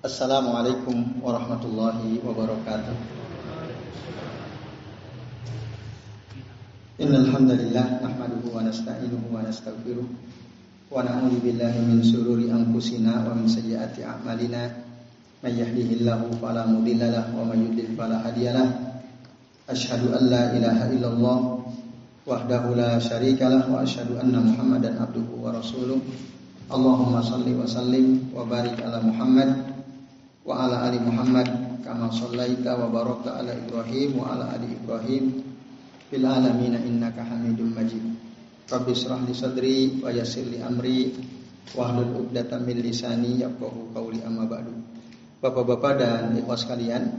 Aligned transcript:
Assalamualaikum 0.00 1.20
warahmatullahi 1.20 2.24
wabarakatuh. 2.24 2.96
Innal 7.04 7.28
hamdalillah 7.28 8.00
nahmaduhu 8.00 8.48
wa 8.48 8.64
nasta'inuhu 8.64 9.28
wa 9.28 9.44
nastaghfiruh 9.44 10.08
wa 10.88 11.04
na'udzu 11.04 11.44
billahi 11.44 11.84
min 11.84 12.00
shururi 12.00 12.48
anfusina 12.48 13.28
wa 13.28 13.36
min 13.36 13.44
sayyiati 13.44 14.00
a'malina. 14.00 14.72
May 15.44 15.60
yahdihillahu 15.60 16.32
fala 16.40 16.64
mudhillalah 16.64 17.36
wa 17.36 17.44
may 17.52 17.60
yudlil 17.60 17.92
fala 17.92 18.24
hadiyalah 18.24 18.96
ilaha 19.68 20.84
illallah 20.96 21.38
wahdahu 22.24 22.72
la 22.72 22.96
syarikalah 22.96 23.68
wa 23.68 23.84
asyhadu 23.84 24.16
anna 24.16 24.40
Muhammadan 24.40 24.96
abduhu 24.96 25.44
wa 25.44 25.52
rasuluh. 25.52 26.00
Allahumma 26.72 27.20
salli 27.20 27.52
wa 27.52 27.68
sallim 27.68 28.32
wa 28.32 28.48
barik 28.48 28.80
ala 28.80 29.04
Muhammad 29.04 29.69
wa 30.44 30.66
ala 30.66 30.88
ali 30.88 30.98
Muhammad 31.00 31.48
kama 31.84 32.08
shallaita 32.08 32.76
wa 32.80 32.88
barakta 32.88 33.40
ala 33.40 33.52
Ibrahim 33.52 34.10
wa 34.16 34.32
ala 34.32 34.56
ali 34.56 34.72
Ibrahim 34.72 35.24
fil 36.08 36.24
alamin 36.24 36.76
innaka 36.80 37.24
Hamidum 37.24 37.76
Majid. 37.76 38.04
Rabbi 38.70 38.90
israh 38.94 39.20
li 39.26 39.34
sadri 39.34 39.78
wa 39.98 40.08
yassir 40.14 40.46
li 40.46 40.62
amri 40.62 41.12
wahlul 41.74 42.24
'uqdatam 42.24 42.64
min 42.64 42.78
lisani 42.80 43.42
yafqahu 43.42 43.92
qawli 43.92 44.22
amma 44.22 44.46
ba'du. 44.46 44.72
Bapak-bapak 45.40 45.92
dan 45.98 46.36
ikhwas 46.36 46.68
sekalian, 46.68 47.16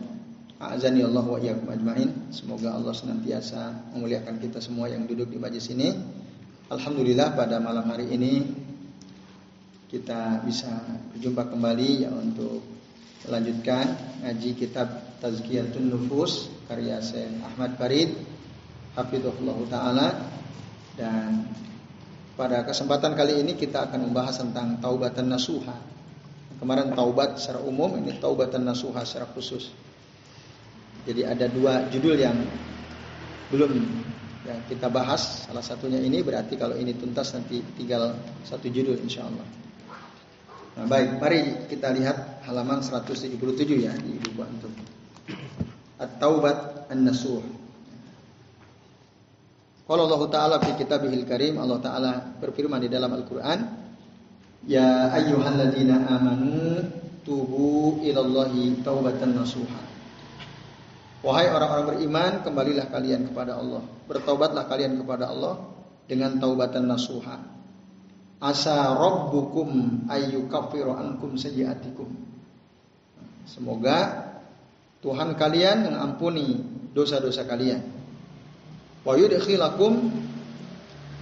azani 0.62 1.02
Allah 1.02 1.26
wa 1.26 1.42
iyyakum 1.42 1.68
ajmain. 1.74 2.30
Semoga 2.30 2.78
Allah 2.78 2.94
senantiasa 2.94 3.92
memuliakan 3.98 4.38
kita 4.38 4.62
semua 4.62 4.88
yang 4.88 5.10
duduk 5.10 5.28
di 5.28 5.42
majlis 5.42 5.74
ini. 5.74 5.90
Alhamdulillah 6.72 7.36
pada 7.36 7.60
malam 7.60 7.84
hari 7.92 8.16
ini 8.16 8.48
kita 9.92 10.40
bisa 10.48 10.72
berjumpa 11.12 11.52
kembali 11.52 11.90
ya 12.08 12.16
untuk 12.16 12.64
melanjutkan 13.28 13.86
ngaji 14.26 14.50
kitab 14.58 14.88
Tazkiyatun 15.22 15.94
Nufus 15.94 16.50
karya 16.66 16.98
Syekh 17.04 17.42
Ahmad 17.46 17.78
Farid 17.78 18.16
Hafizullah 18.98 19.58
taala 19.72 20.08
dan 21.00 21.48
pada 22.36 22.66
kesempatan 22.66 23.14
kali 23.14 23.44
ini 23.44 23.54
kita 23.56 23.88
akan 23.88 24.10
membahas 24.10 24.42
tentang 24.42 24.82
taubatan 24.82 25.30
nasuha. 25.30 25.78
Kemarin 26.58 26.94
taubat 26.94 27.42
secara 27.42 27.62
umum, 27.62 27.98
ini 27.98 28.18
taubatan 28.22 28.66
nasuha 28.66 29.02
secara 29.02 29.30
khusus. 29.34 29.74
Jadi 31.06 31.26
ada 31.26 31.50
dua 31.50 31.90
judul 31.90 32.18
yang 32.18 32.38
belum 33.50 33.72
yang 34.46 34.60
kita 34.70 34.90
bahas. 34.90 35.50
Salah 35.50 35.66
satunya 35.66 35.98
ini 35.98 36.22
berarti 36.22 36.58
kalau 36.58 36.78
ini 36.78 36.94
tuntas 36.94 37.34
nanti 37.34 37.62
tinggal 37.78 38.14
satu 38.46 38.70
judul 38.70 38.98
insya 39.02 39.26
Allah. 39.26 39.48
Nah, 40.72 40.88
baik, 40.88 41.20
mari 41.20 41.40
kita 41.68 41.92
lihat 41.92 42.48
halaman 42.48 42.80
177 42.80 43.36
ya 43.76 43.92
di 43.92 44.16
buku 44.16 44.40
antum. 44.40 44.72
At-Taubat 46.00 46.88
An-Nasuh. 46.88 47.44
Kalau 49.92 50.08
Allah 50.08 50.24
Ta'ala 50.32 50.56
fi 50.64 50.72
kitabihil 50.80 51.28
karim 51.28 51.60
Allah 51.60 51.84
Ta'ala 51.84 52.12
berfirman 52.40 52.80
di 52.80 52.88
dalam 52.88 53.12
Al-Quran 53.12 53.60
Ya 54.64 55.12
ayyuhalladzina 55.12 56.08
amanu 56.08 56.80
tubu 57.28 58.00
ilallahi 58.00 58.80
taubatan 58.88 59.36
nasuha 59.36 59.84
Wahai 61.28 61.52
orang-orang 61.52 61.86
beriman 61.92 62.32
kembalilah 62.40 62.88
kalian 62.88 63.36
kepada 63.36 63.60
Allah 63.60 63.84
Bertaubatlah 64.08 64.72
kalian 64.72 64.96
kepada 64.96 65.28
Allah 65.28 65.60
dengan 66.08 66.40
taubatan 66.40 66.88
nasuha 66.88 67.61
asa 68.42 68.98
rabbukum 68.98 70.04
ayyukaffiru 70.10 70.98
ankum 70.98 71.38
sayyi'atikum. 71.38 72.10
Semoga 73.46 74.30
Tuhan 75.06 75.38
kalian 75.38 75.94
mengampuni 75.94 76.58
dosa-dosa 76.94 77.46
kalian. 77.46 77.86
Wa 79.06 79.14
yudkhilakum 79.18 80.10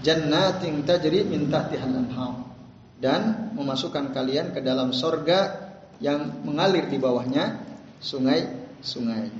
jannatin 0.03 0.87
tajri 0.87 1.27
min 1.27 1.51
tahtihal 1.51 1.95
anhar 2.07 2.47
dan 2.99 3.51
memasukkan 3.55 4.11
kalian 4.11 4.51
ke 4.55 4.59
dalam 4.63 4.91
sorga 4.91 5.71
yang 5.99 6.43
mengalir 6.43 6.87
di 6.87 6.99
bawahnya 6.99 7.59
sungai-sungai. 7.99 9.31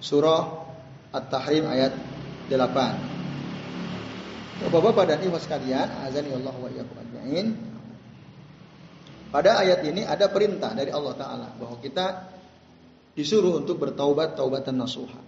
Surah 0.00 0.64
At-Tahrim 1.12 1.68
ayat 1.68 1.92
8. 2.48 3.13
Bapak-bapak 4.62 5.04
dan 5.10 5.18
ibu 5.26 5.34
sekalian, 5.34 5.88
azani 6.06 6.30
Allah 6.30 6.54
wa 6.54 6.68
ajmain. 6.70 7.46
Pada 9.34 9.58
ayat 9.58 9.82
ini 9.82 10.06
ada 10.06 10.30
perintah 10.30 10.70
dari 10.70 10.94
Allah 10.94 11.14
taala 11.18 11.48
bahwa 11.58 11.74
kita 11.82 12.30
disuruh 13.18 13.58
untuk 13.58 13.82
bertaubat 13.82 14.38
taubatan 14.38 14.78
nasuha. 14.78 15.18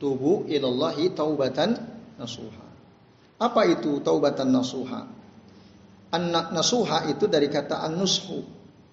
Tubu 0.00 0.48
ilallahi 0.48 1.12
taubatan 1.12 1.76
nasuha. 2.16 2.66
Apa 3.36 3.68
itu 3.68 4.00
taubatan 4.00 4.48
nasuha? 4.48 5.04
Anak 6.16 6.56
nasuha 6.56 7.12
itu 7.12 7.28
dari 7.28 7.52
kata 7.52 7.84
an-nushu, 7.84 8.40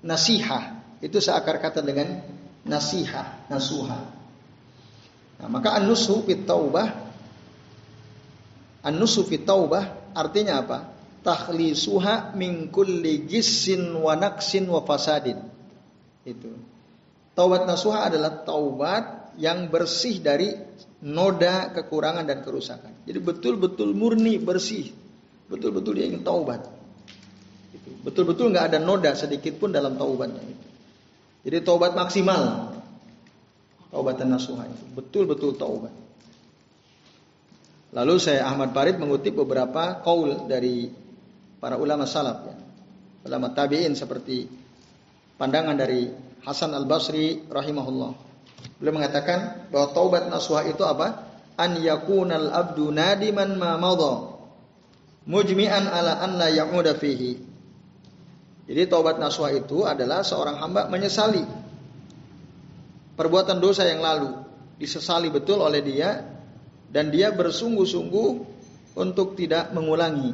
nasihah. 0.03 1.00
Itu 1.00 1.23
seakar 1.23 1.63
kata 1.63 1.79
dengan 1.79 2.19
nasihah, 2.68 3.47
nasuha. 3.47 4.00
Nah, 5.39 5.47
maka 5.47 5.79
an-nushu 5.79 6.28
fit 6.28 6.44
taubah 6.44 7.08
An-nusu 8.85 9.28
fi 9.28 9.44
taubah 9.44 10.16
artinya 10.16 10.63
apa? 10.63 10.78
Takhlisuha 11.19 12.35
min 12.40 12.72
kulli 12.72 13.28
gissin 13.28 13.91
wa 13.91 14.16
naqsin 14.16 14.63
wa 14.72 14.79
fasadin. 14.88 15.35
Itu. 16.23 16.51
Taubat 17.35 17.63
nasuha 17.68 18.12
adalah 18.12 18.44
taubat 18.44 19.35
yang 19.39 19.72
bersih 19.72 20.19
dari 20.19 20.51
noda 21.03 21.72
kekurangan 21.72 22.28
dan 22.28 22.44
kerusakan. 22.44 23.07
Jadi 23.07 23.19
betul-betul 23.19 23.95
murni 23.95 24.35
bersih. 24.39 24.91
Betul-betul 25.47 25.95
dia 25.95 26.06
ingin 26.12 26.23
taubat. 26.23 26.68
Betul-betul 28.03 28.51
nggak 28.51 28.75
ada 28.75 28.79
noda 28.79 29.12
sedikit 29.16 29.59
pun 29.59 29.72
dalam 29.72 29.95
taubatnya. 29.95 30.44
Jadi 31.44 31.57
taubat 31.63 31.95
maksimal. 31.95 32.75
Taubatan 33.89 34.29
nasuha 34.29 34.69
itu 34.69 34.85
betul-betul 34.94 35.57
taubat. 35.57 35.94
Lalu 37.89 38.22
saya 38.22 38.45
Ahmad 38.45 38.69
Farid 38.69 39.01
mengutip 39.01 39.33
beberapa 39.33 39.97
kaul 40.05 40.45
dari 40.45 40.94
para 41.57 41.75
ulama 41.81 42.05
salaf 42.05 42.45
ya. 42.45 42.55
Ulama 43.25 43.51
tabi'in 43.51 43.97
seperti 43.97 44.45
pandangan 45.41 45.73
dari 45.73 46.07
Hasan 46.45 46.72
Al-Basri 46.72 47.50
rahimahullah. 47.50 48.11
Beliau 48.79 48.94
mengatakan 48.95 49.72
bahwa 49.73 49.91
taubat 49.91 50.23
nasuha 50.29 50.69
itu 50.69 50.85
apa? 50.85 51.27
An 51.59 51.75
yakunal 51.81 52.53
abdu 52.53 52.94
nadiman 52.94 53.57
ma 53.57 53.75
madha. 53.75 54.38
Mujmi'an 55.27 55.89
ala 55.89 56.23
an 56.23 56.39
la 56.39 56.47
ya'uda 56.47 56.95
fihi. 56.95 57.35
Jadi 58.69 58.81
taubat 58.85 59.17
nasuha 59.17 59.50
itu 59.51 59.83
adalah 59.83 60.21
seorang 60.21 60.61
hamba 60.61 60.88
menyesali 60.88 61.41
perbuatan 63.17 63.59
dosa 63.59 63.83
yang 63.83 64.00
lalu, 64.00 64.31
disesali 64.79 65.27
betul 65.27 65.59
oleh 65.59 65.83
dia 65.83 66.38
dan 66.89 67.13
dia 67.13 67.29
bersungguh-sungguh 67.33 68.29
untuk 68.97 69.38
tidak 69.38 69.69
mengulangi 69.72 70.33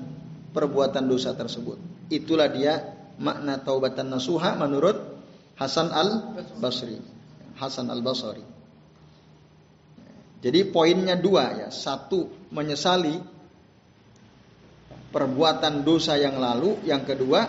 perbuatan 0.55 1.03
dosa 1.03 1.35
tersebut. 1.35 1.77
Itulah 2.07 2.47
dia 2.47 2.79
makna 3.19 3.59
taubatan 3.59 4.07
nasuha 4.11 4.55
menurut 4.55 5.16
Hasan 5.55 5.91
al-Basri. 5.91 6.99
Hasan 7.55 7.88
al-Basri. 7.88 8.43
Jadi 10.43 10.59
poinnya 10.67 11.16
dua 11.16 11.66
ya. 11.66 11.69
Satu 11.71 12.27
menyesali 12.51 13.16
perbuatan 15.16 15.83
dosa 15.87 16.19
yang 16.19 16.35
lalu. 16.39 16.83
Yang 16.83 17.16
kedua 17.16 17.39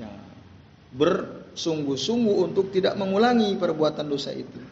ya, 0.00 0.10
bersungguh-sungguh 0.96 2.36
untuk 2.50 2.72
tidak 2.72 2.96
mengulangi 2.96 3.52
perbuatan 3.60 4.08
dosa 4.08 4.32
itu. 4.32 4.69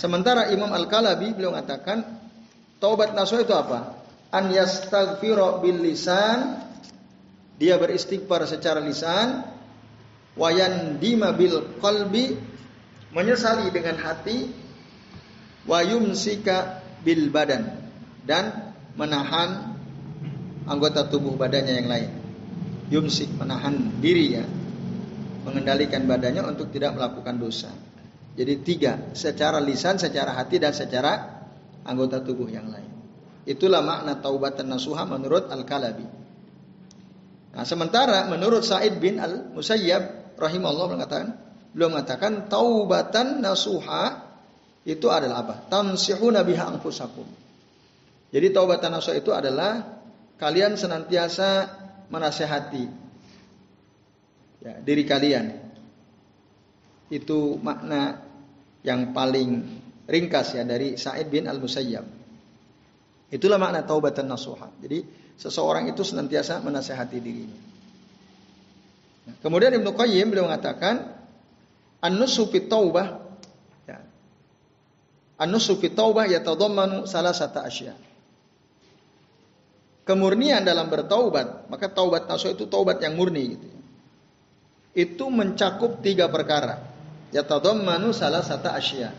Sementara 0.00 0.48
Imam 0.48 0.72
Al-Kalabi 0.72 1.36
beliau 1.36 1.52
mengatakan 1.52 2.04
taubat 2.80 3.12
nasuh 3.12 3.44
itu 3.44 3.52
apa? 3.52 4.00
An 4.32 4.48
yastaghfira 4.48 5.60
bil 5.60 5.84
lisan 5.84 6.56
dia 7.60 7.76
beristighfar 7.76 8.48
secara 8.48 8.80
lisan 8.80 9.44
wayan 10.34 10.96
dima 10.96 11.36
bil 11.36 11.76
qalbi 11.84 12.40
menyesali 13.12 13.68
dengan 13.68 14.00
hati 14.00 14.48
wayum 15.68 16.16
sika 16.16 16.80
bil 17.04 17.28
badan 17.28 17.76
dan 18.24 18.72
menahan 18.96 19.76
anggota 20.64 21.06
tubuh 21.12 21.36
badannya 21.36 21.74
yang 21.82 21.88
lain. 21.90 22.10
Yumsik 22.92 23.32
menahan 23.40 24.00
diri 24.04 24.36
ya, 24.36 24.44
mengendalikan 25.48 26.04
badannya 26.04 26.44
untuk 26.44 26.68
tidak 26.68 26.92
melakukan 26.92 27.40
dosa. 27.40 27.72
Jadi 28.32 28.54
tiga, 28.64 29.12
secara 29.12 29.60
lisan, 29.60 30.00
secara 30.00 30.32
hati, 30.32 30.56
dan 30.56 30.72
secara 30.72 31.44
anggota 31.84 32.24
tubuh 32.24 32.48
yang 32.48 32.72
lain. 32.72 32.88
Itulah 33.44 33.82
makna 33.82 34.16
taubatan 34.22 34.70
nasuha 34.70 35.04
menurut 35.04 35.50
Al-Kalabi. 35.50 36.06
Nah, 37.52 37.64
sementara 37.68 38.24
menurut 38.32 38.64
Said 38.64 38.96
bin 38.96 39.20
Al-Musayyab 39.20 40.34
rahimahullah 40.40 40.88
mengatakan, 40.88 41.28
belum 41.76 41.92
mengatakan 41.92 42.48
taubatan 42.48 43.44
nasuha 43.44 44.32
itu 44.88 45.06
adalah 45.12 45.44
apa? 45.44 45.54
Tamsihuna 45.68 46.40
biha 46.46 46.72
anfusakum. 46.72 47.28
Jadi 48.32 48.46
taubatan 48.48 48.96
nasuha 48.96 49.20
itu 49.20 49.28
adalah 49.28 50.00
kalian 50.40 50.74
senantiasa 50.74 51.68
menasehati 52.08 52.84
ya, 54.64 54.72
diri 54.80 55.04
kalian. 55.04 55.61
Itu 57.12 57.60
makna 57.60 58.24
yang 58.80 59.12
paling 59.12 59.50
ringkas 60.08 60.56
ya 60.56 60.64
dari 60.64 60.96
Sa'id 60.96 61.28
bin 61.28 61.44
Al-Musayyab. 61.44 62.06
Itulah 63.32 63.60
makna 63.60 63.84
taubatan 63.84 64.28
nasuha. 64.28 64.68
Jadi 64.80 65.04
seseorang 65.36 65.88
itu 65.88 66.00
senantiasa 66.04 66.60
menasehati 66.64 67.18
dirinya. 67.20 67.60
Kemudian 69.40 69.72
Ibnu 69.76 69.92
Qayyim 69.94 70.34
beliau 70.34 70.50
mengatakan 70.50 71.16
an-nusu 72.02 72.50
fi 72.50 72.66
taubah 72.66 73.22
ya. 73.86 73.98
An-nusu 75.40 75.78
fi 75.78 75.94
taubah 75.94 76.28
yatadammanu 76.28 77.08
salasata 77.08 77.64
asya. 77.64 77.94
Kemurnian 80.02 80.66
dalam 80.66 80.90
bertaubat, 80.90 81.70
maka 81.70 81.86
taubat 81.86 82.26
nasuh 82.26 82.58
itu 82.58 82.66
taubat 82.66 82.98
yang 82.98 83.14
murni 83.14 83.54
gitu. 83.54 83.68
Itu 84.92 85.30
mencakup 85.30 86.02
tiga 86.02 86.26
perkara. 86.26 86.91
Yatadammanu 87.32 88.12
salasata 88.12 88.76
asya. 88.76 89.10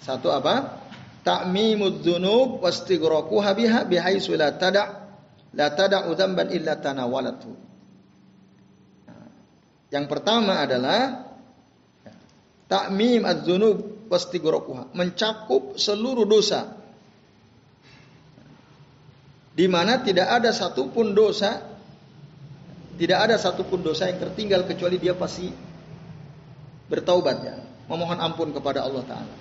Satu 0.00 0.32
apa? 0.32 0.80
Ta'mimud 1.20 2.00
dzunub 2.00 2.64
wastighraquha 2.64 3.52
biha 3.52 3.84
bihaitsu 3.84 4.32
la 4.34 4.56
tada' 4.56 5.00
La 5.50 5.74
tada'u 5.74 6.14
dzamban 6.14 6.54
illa 6.54 6.78
tanawalatu. 6.78 7.50
Yang 9.90 10.06
pertama 10.06 10.62
adalah 10.62 11.26
takmim 12.70 13.26
az-dzunub 13.26 14.06
wastighraquha, 14.06 14.94
mencakup 14.94 15.74
seluruh 15.74 16.22
dosa. 16.22 16.78
Di 19.50 19.66
mana 19.66 19.98
tidak 19.98 20.30
ada 20.30 20.54
satupun 20.54 21.10
dosa 21.10 21.66
tidak 22.94 23.18
ada 23.26 23.36
satupun 23.40 23.82
dosa 23.82 24.06
yang 24.06 24.22
tertinggal 24.22 24.62
kecuali 24.62 25.00
dia 25.02 25.18
pasti 25.18 25.50
bertaubat 26.90 27.36
ya, 27.46 27.56
memohon 27.86 28.18
ampun 28.18 28.50
kepada 28.50 28.82
Allah 28.82 29.06
taala. 29.06 29.34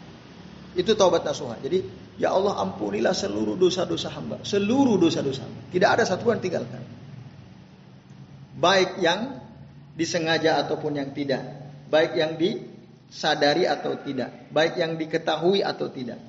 Itu 0.77 0.93
taubat 0.93 1.25
nasuha. 1.25 1.57
Jadi 1.59 1.81
Ya 2.19 2.35
Allah 2.35 2.59
ampunilah 2.59 3.15
seluruh 3.15 3.55
dosa-dosa 3.55 4.11
hamba. 4.11 4.43
Seluruh 4.43 4.99
dosa-dosa. 4.99 5.47
Tidak 5.71 5.87
ada 5.87 6.03
satu 6.03 6.27
yang 6.27 6.43
tinggalkan. 6.43 6.83
Baik 8.59 8.99
yang 8.99 9.39
disengaja 9.95 10.59
ataupun 10.67 10.99
yang 10.99 11.15
tidak. 11.15 11.39
Baik 11.87 12.19
yang 12.19 12.35
disadari 12.35 13.63
atau 13.63 14.03
tidak. 14.03 14.51
Baik 14.51 14.75
yang 14.75 14.99
diketahui 14.99 15.63
atau 15.63 15.87
tidak. 15.87 16.19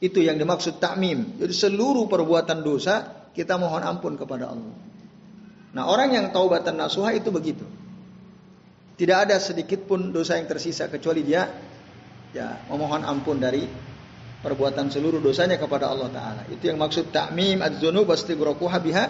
Itu 0.00 0.24
yang 0.24 0.40
dimaksud 0.40 0.80
takmim. 0.80 1.36
Jadi 1.36 1.52
seluruh 1.52 2.08
perbuatan 2.08 2.64
dosa 2.64 3.28
kita 3.36 3.60
mohon 3.60 3.84
ampun 3.84 4.16
kepada 4.16 4.48
Allah. 4.48 4.74
Nah 5.76 5.84
orang 5.92 6.16
yang 6.16 6.26
taubatan 6.32 6.80
nasuha 6.80 7.12
itu 7.12 7.28
begitu. 7.28 7.68
Tidak 8.98 9.14
ada 9.14 9.38
sedikit 9.38 9.86
pun 9.86 10.10
dosa 10.10 10.34
yang 10.34 10.50
tersisa 10.50 10.90
kecuali 10.90 11.22
dia 11.22 11.46
ya 12.34 12.66
memohon 12.66 13.06
ampun 13.06 13.38
dari 13.38 13.62
perbuatan 14.42 14.90
seluruh 14.90 15.22
dosanya 15.22 15.54
kepada 15.54 15.86
Allah 15.86 16.10
taala. 16.10 16.42
Itu 16.50 16.66
yang 16.66 16.82
maksud 16.82 17.14
ta'mim 17.14 17.62
adz-dzunub 17.62 18.10
wastighraquha 18.10 18.78
biha 18.82 19.04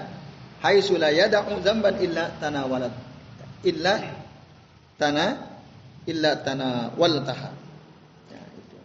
haitsu 0.60 1.00
la 1.00 1.08
yad'u 1.08 1.56
dzamban 1.64 2.04
illa 2.04 2.36
tanawalat. 2.36 2.94
Illa 3.64 3.94
tana 5.00 5.26
illa 6.04 6.30
tanawaltaha. 6.36 7.50
Ya, 8.28 8.42
itu. 8.44 8.76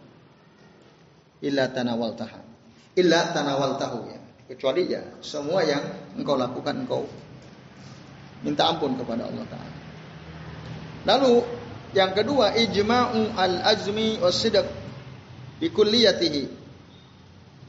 Illa 1.52 1.68
tanawaltaha. 1.68 2.40
Illa 2.96 3.20
tanawaltahu 3.32 3.98
ya. 4.08 4.20
Kecuali 4.44 4.88
ya 4.88 5.04
semua 5.24 5.64
yang 5.64 5.84
engkau 6.16 6.36
lakukan 6.36 6.84
engkau 6.84 7.08
minta 8.44 8.68
ampun 8.68 8.96
kepada 8.96 9.24
Allah 9.24 9.44
taala. 9.52 9.83
Lalu 11.04 11.44
yang 11.92 12.16
kedua 12.16 12.56
ijma'u 12.56 13.36
al-azmi 13.36 14.18
was-sidq 14.18 14.64
bikulliyatihi. 15.60 16.64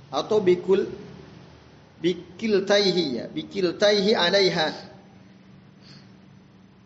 Atau 0.09 0.39
bikul 0.39 0.87
bikiltaihi 1.99 3.05
ya 3.19 3.25
bikiltaihi 3.27 4.15
alaiha. 4.15 4.71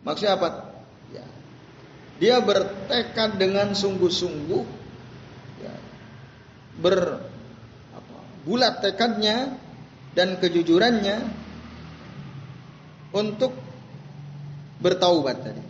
Maksudnya 0.02 0.34
apa? 0.42 0.50
Ya. 1.14 1.26
Dia 2.18 2.36
bertekad 2.42 3.38
dengan 3.38 3.78
sungguh-sungguh 3.78 4.64
ya, 5.62 5.74
ber 6.82 7.22
apa, 7.94 8.16
bulat 8.48 8.82
tekadnya 8.82 9.54
dan 10.18 10.42
kejujurannya 10.42 11.30
untuk 13.14 13.54
bertaubat 14.80 15.38
tadi 15.46 15.69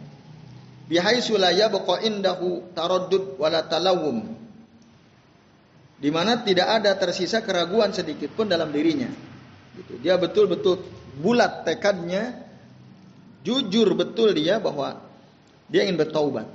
bihaitsu 0.89 1.38
la 1.38 1.53
yabqa 1.53 2.01
indahu 2.01 2.74
taraddud 2.74 3.38
wala 3.38 3.62
talawum 3.69 4.39
di 6.00 6.09
mana 6.09 6.41
tidak 6.41 6.81
ada 6.81 6.91
tersisa 6.95 7.44
keraguan 7.44 7.91
sedikit 7.91 8.31
pun 8.31 8.47
dalam 8.47 8.71
dirinya. 8.71 9.12
Gitu. 9.75 10.00
Dia 10.00 10.15
betul-betul 10.15 10.80
bulat 11.19 11.68
tekadnya, 11.68 12.39
jujur 13.44 13.94
betul 14.00 14.31
dia 14.31 14.63
bahwa 14.63 14.95
dia 15.68 15.83
ingin 15.83 16.00
bertaubat. 16.00 16.47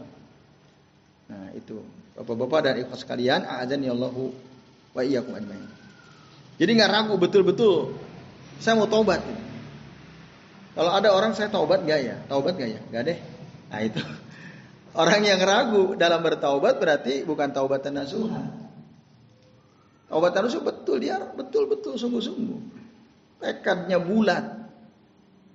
Nah 1.28 1.52
itu 1.52 1.76
bapak-bapak 2.16 2.60
dan 2.64 2.74
ikhlas 2.80 3.04
sekalian, 3.04 3.44
azan 3.44 3.84
ya 3.84 3.92
Allahu 3.92 4.32
wa 4.96 5.00
iyyakum 5.04 5.36
ajmain. 5.36 5.68
Jadi 6.56 6.70
nggak 6.80 6.90
ragu 6.90 7.14
betul-betul 7.20 7.92
saya 8.64 8.80
mau 8.80 8.88
taubat. 8.88 9.20
Kalau 10.74 10.90
ada 10.90 11.14
orang 11.14 11.36
saya 11.38 11.52
taubat 11.52 11.86
gak 11.86 12.00
ya? 12.02 12.16
Taubat 12.26 12.58
gak 12.58 12.66
ya? 12.66 12.80
Gak 12.90 13.02
deh. 13.06 13.18
Nah 13.74 13.82
itu. 13.82 13.98
Orang 14.94 15.26
yang 15.26 15.42
ragu 15.42 15.98
dalam 15.98 16.22
bertaubat 16.22 16.78
berarti 16.78 17.26
bukan 17.26 17.50
taubatan 17.50 17.98
nasuha. 17.98 18.42
Obat 20.14 20.38
nasuh 20.38 20.62
betul 20.62 21.02
dia 21.02 21.18
betul-betul 21.18 21.98
sungguh-sungguh. 21.98 22.60
Tekadnya 23.42 23.98
bulat. 23.98 24.62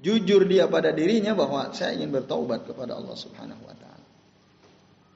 Jujur 0.04 0.44
dia 0.44 0.68
pada 0.68 0.92
dirinya 0.92 1.32
bahwa 1.32 1.72
saya 1.72 1.96
ingin 1.96 2.12
bertaubat 2.12 2.68
kepada 2.68 3.00
Allah 3.00 3.16
Subhanahu 3.16 3.64
wa 3.64 3.76
taala. 3.76 4.08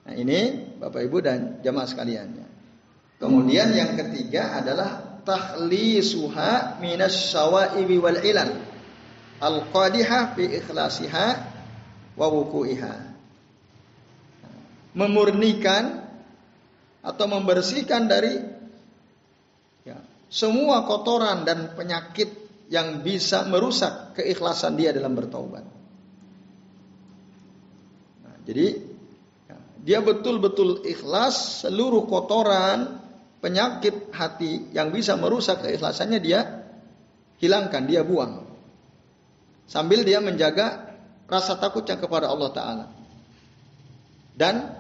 Nah, 0.08 0.16
ini 0.16 0.40
Bapak 0.80 1.04
Ibu 1.04 1.18
dan 1.24 1.40
jamaah 1.60 1.88
sekalian 1.88 2.28
ya. 2.36 2.48
Kemudian 3.20 3.72
yang 3.72 3.96
ketiga 3.96 4.60
adalah 4.60 5.24
tahlisuha 5.24 6.84
minas 6.84 7.32
syawaibi 7.32 7.96
wal 7.96 8.20
ilal 8.20 8.60
al-qadihah 9.40 10.36
fi 10.36 10.52
ikhlasiha 10.60 11.53
wa 12.14 12.28
wuku'iha. 12.30 12.96
Memurnikan 14.94 16.06
atau 17.02 17.26
membersihkan 17.26 18.06
dari 18.06 18.54
semua 20.34 20.82
kotoran 20.90 21.46
dan 21.46 21.78
penyakit 21.78 22.34
yang 22.74 23.06
bisa 23.06 23.46
merusak 23.46 24.18
keikhlasan 24.18 24.74
dia 24.74 24.90
dalam 24.90 25.14
bertaubat. 25.14 25.62
Nah, 28.26 28.36
jadi 28.42 28.82
ya, 29.46 29.58
dia 29.86 30.00
betul-betul 30.02 30.82
ikhlas 30.90 31.62
seluruh 31.62 32.10
kotoran 32.10 32.98
penyakit 33.46 34.10
hati 34.10 34.74
yang 34.74 34.90
bisa 34.90 35.14
merusak 35.22 35.62
keikhlasannya 35.62 36.18
dia 36.18 36.66
hilangkan, 37.38 37.86
dia 37.86 38.02
buang. 38.02 38.42
Sambil 39.70 40.02
dia 40.02 40.18
menjaga 40.18 40.93
rasa 41.28 41.60
takutnya 41.60 42.00
kepada 42.00 42.30
Allah 42.30 42.50
taala. 42.52 42.86
Dan 44.34 44.74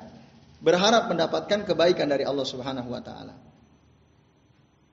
berharap 0.63 1.11
mendapatkan 1.11 1.67
kebaikan 1.67 2.09
dari 2.09 2.23
Allah 2.23 2.47
Subhanahu 2.47 2.89
wa 2.89 3.01
taala. 3.03 3.35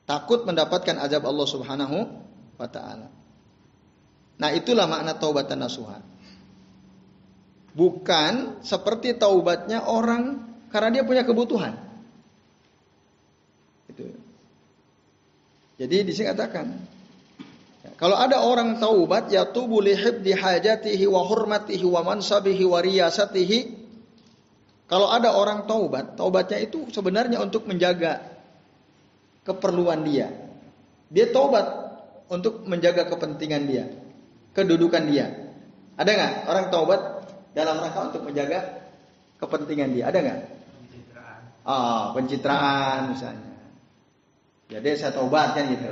Takut 0.04 0.42
mendapatkan 0.42 0.99
azab 0.99 1.23
Allah 1.25 1.47
Subhanahu 1.47 1.99
wa 2.59 2.69
taala. 2.69 3.09
Nah, 4.40 4.50
itulah 4.57 4.88
makna 4.88 5.14
taubatan 5.14 5.61
nasuha. 5.61 6.00
Bukan 7.71 8.64
seperti 8.66 9.14
taubatnya 9.14 9.87
orang 9.87 10.50
karena 10.75 10.88
dia 10.90 11.04
punya 11.07 11.23
kebutuhan. 11.23 11.90
Jadi 15.80 15.97
di 16.04 16.12
sini 16.12 16.28
katakan 16.28 16.66
kalau 18.00 18.16
ada 18.16 18.40
orang 18.40 18.80
taubat 18.80 19.28
ya 19.28 19.45
tubuh 19.45 19.85
lihib 19.85 20.25
di 20.25 20.33
hajatihi 20.33 21.04
wa 21.04 21.21
hurmatihi 21.28 21.85
wa 21.85 22.00
mansabihi 22.00 22.64
wa 22.64 22.80
riyasatihi 22.80 23.80
kalau 24.90 25.07
ada 25.07 25.30
orang 25.38 25.71
taubat, 25.71 26.19
taubatnya 26.19 26.59
itu 26.66 26.90
sebenarnya 26.90 27.38
untuk 27.38 27.62
menjaga 27.71 28.26
keperluan 29.47 30.02
dia. 30.02 30.35
Dia 31.07 31.30
tobat 31.30 31.62
untuk 32.26 32.66
menjaga 32.66 33.07
kepentingan 33.07 33.71
dia, 33.71 33.87
kedudukan 34.50 35.07
dia. 35.07 35.54
Ada 35.95 36.11
nggak 36.11 36.33
orang 36.50 36.66
taubat 36.75 37.00
dalam 37.54 37.78
rangka 37.78 38.11
untuk 38.11 38.23
menjaga 38.26 38.83
kepentingan 39.38 39.95
dia? 39.95 40.11
Ada 40.11 40.19
nggak? 40.19 40.40
Pencitraan. 40.90 41.40
Oh, 41.62 42.02
pencitraan 42.19 43.00
misalnya. 43.14 43.50
Jadi 44.75 44.88
saya 44.99 45.14
taubat 45.14 45.54
kan 45.54 45.71
gitu. 45.71 45.87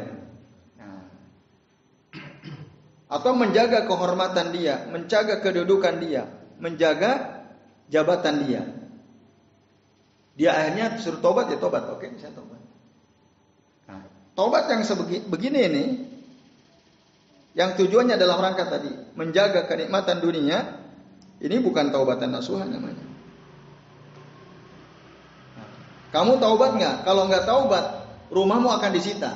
Atau 3.08 3.32
menjaga 3.32 3.88
kehormatan 3.88 4.52
dia, 4.52 4.84
menjaga 4.92 5.40
kedudukan 5.40 5.96
dia, 5.96 6.28
menjaga 6.60 7.40
jabatan 7.88 8.44
dia. 8.44 8.62
Dia 10.36 10.54
akhirnya 10.54 11.00
suruh 11.00 11.18
tobat 11.24 11.48
ya 11.48 11.56
tobat. 11.56 11.88
Oke, 11.88 12.12
saya 12.20 12.36
tobat. 12.36 12.60
Nah, 13.88 14.04
tobat 14.36 14.68
yang 14.68 14.84
sebegini 14.84 15.60
ini 15.66 15.84
yang 17.56 17.74
tujuannya 17.74 18.20
dalam 18.20 18.38
rangka 18.38 18.68
tadi 18.68 18.92
menjaga 19.16 19.64
kenikmatan 19.64 20.20
dunia, 20.20 20.78
ini 21.40 21.56
bukan 21.64 21.88
taubatan 21.88 22.28
nasuha 22.28 22.68
namanya. 22.68 23.08
Nah, 25.56 25.68
kamu 26.12 26.38
taubat 26.44 26.76
nggak? 26.76 26.96
Kalau 27.08 27.24
nggak 27.24 27.44
taubat, 27.48 27.84
rumahmu 28.28 28.68
akan 28.68 28.90
disita. 28.92 29.32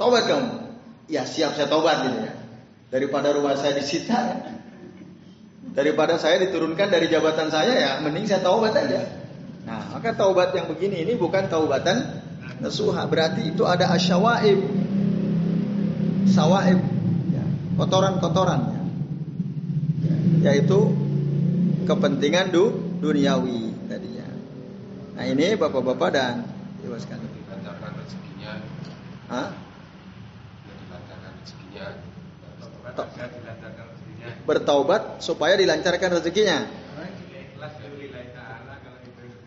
Taubat 0.00 0.24
kamu? 0.24 0.63
Ya 1.10 1.28
siap 1.28 1.56
saya 1.56 1.68
taubat 1.68 2.08
gitu 2.08 2.18
ya. 2.24 2.32
Daripada 2.88 3.34
rumah 3.34 3.58
saya 3.58 3.76
disita 3.76 4.16
ya. 4.16 4.36
Daripada 5.74 6.14
saya 6.22 6.38
diturunkan 6.38 6.86
dari 6.86 7.10
jabatan 7.10 7.50
saya 7.50 7.74
ya, 7.74 7.92
mending 7.98 8.30
saya 8.30 8.46
taubat 8.46 8.78
aja. 8.78 9.10
Nah, 9.66 9.96
maka 9.96 10.14
taubat 10.14 10.54
yang 10.54 10.70
begini 10.70 11.02
ini 11.02 11.18
bukan 11.18 11.50
taubatan 11.50 12.22
nasuha, 12.62 13.02
berarti 13.10 13.50
itu 13.50 13.66
ada 13.66 13.90
asyawaib. 13.90 14.60
Sawaib, 16.30 16.78
ya, 17.32 17.44
kotoran-kotoran 17.80 18.60
ya. 18.70 18.82
Yaitu 20.52 20.94
kepentingan 21.90 22.54
du, 22.54 22.70
duniawi 23.02 23.74
tadinya. 23.90 24.28
Nah, 25.18 25.24
ini 25.26 25.58
Bapak-bapak 25.58 26.10
dan 26.14 26.46
Ibu 26.84 27.00
sekalian. 27.00 27.32
Hah? 29.24 29.48
Dilancarkan 30.68 31.32
rezekinya. 31.40 31.86
Bertaubat 34.48 35.20
supaya 35.20 35.54
dilancarkan 35.58 36.20
rezekinya. 36.20 36.64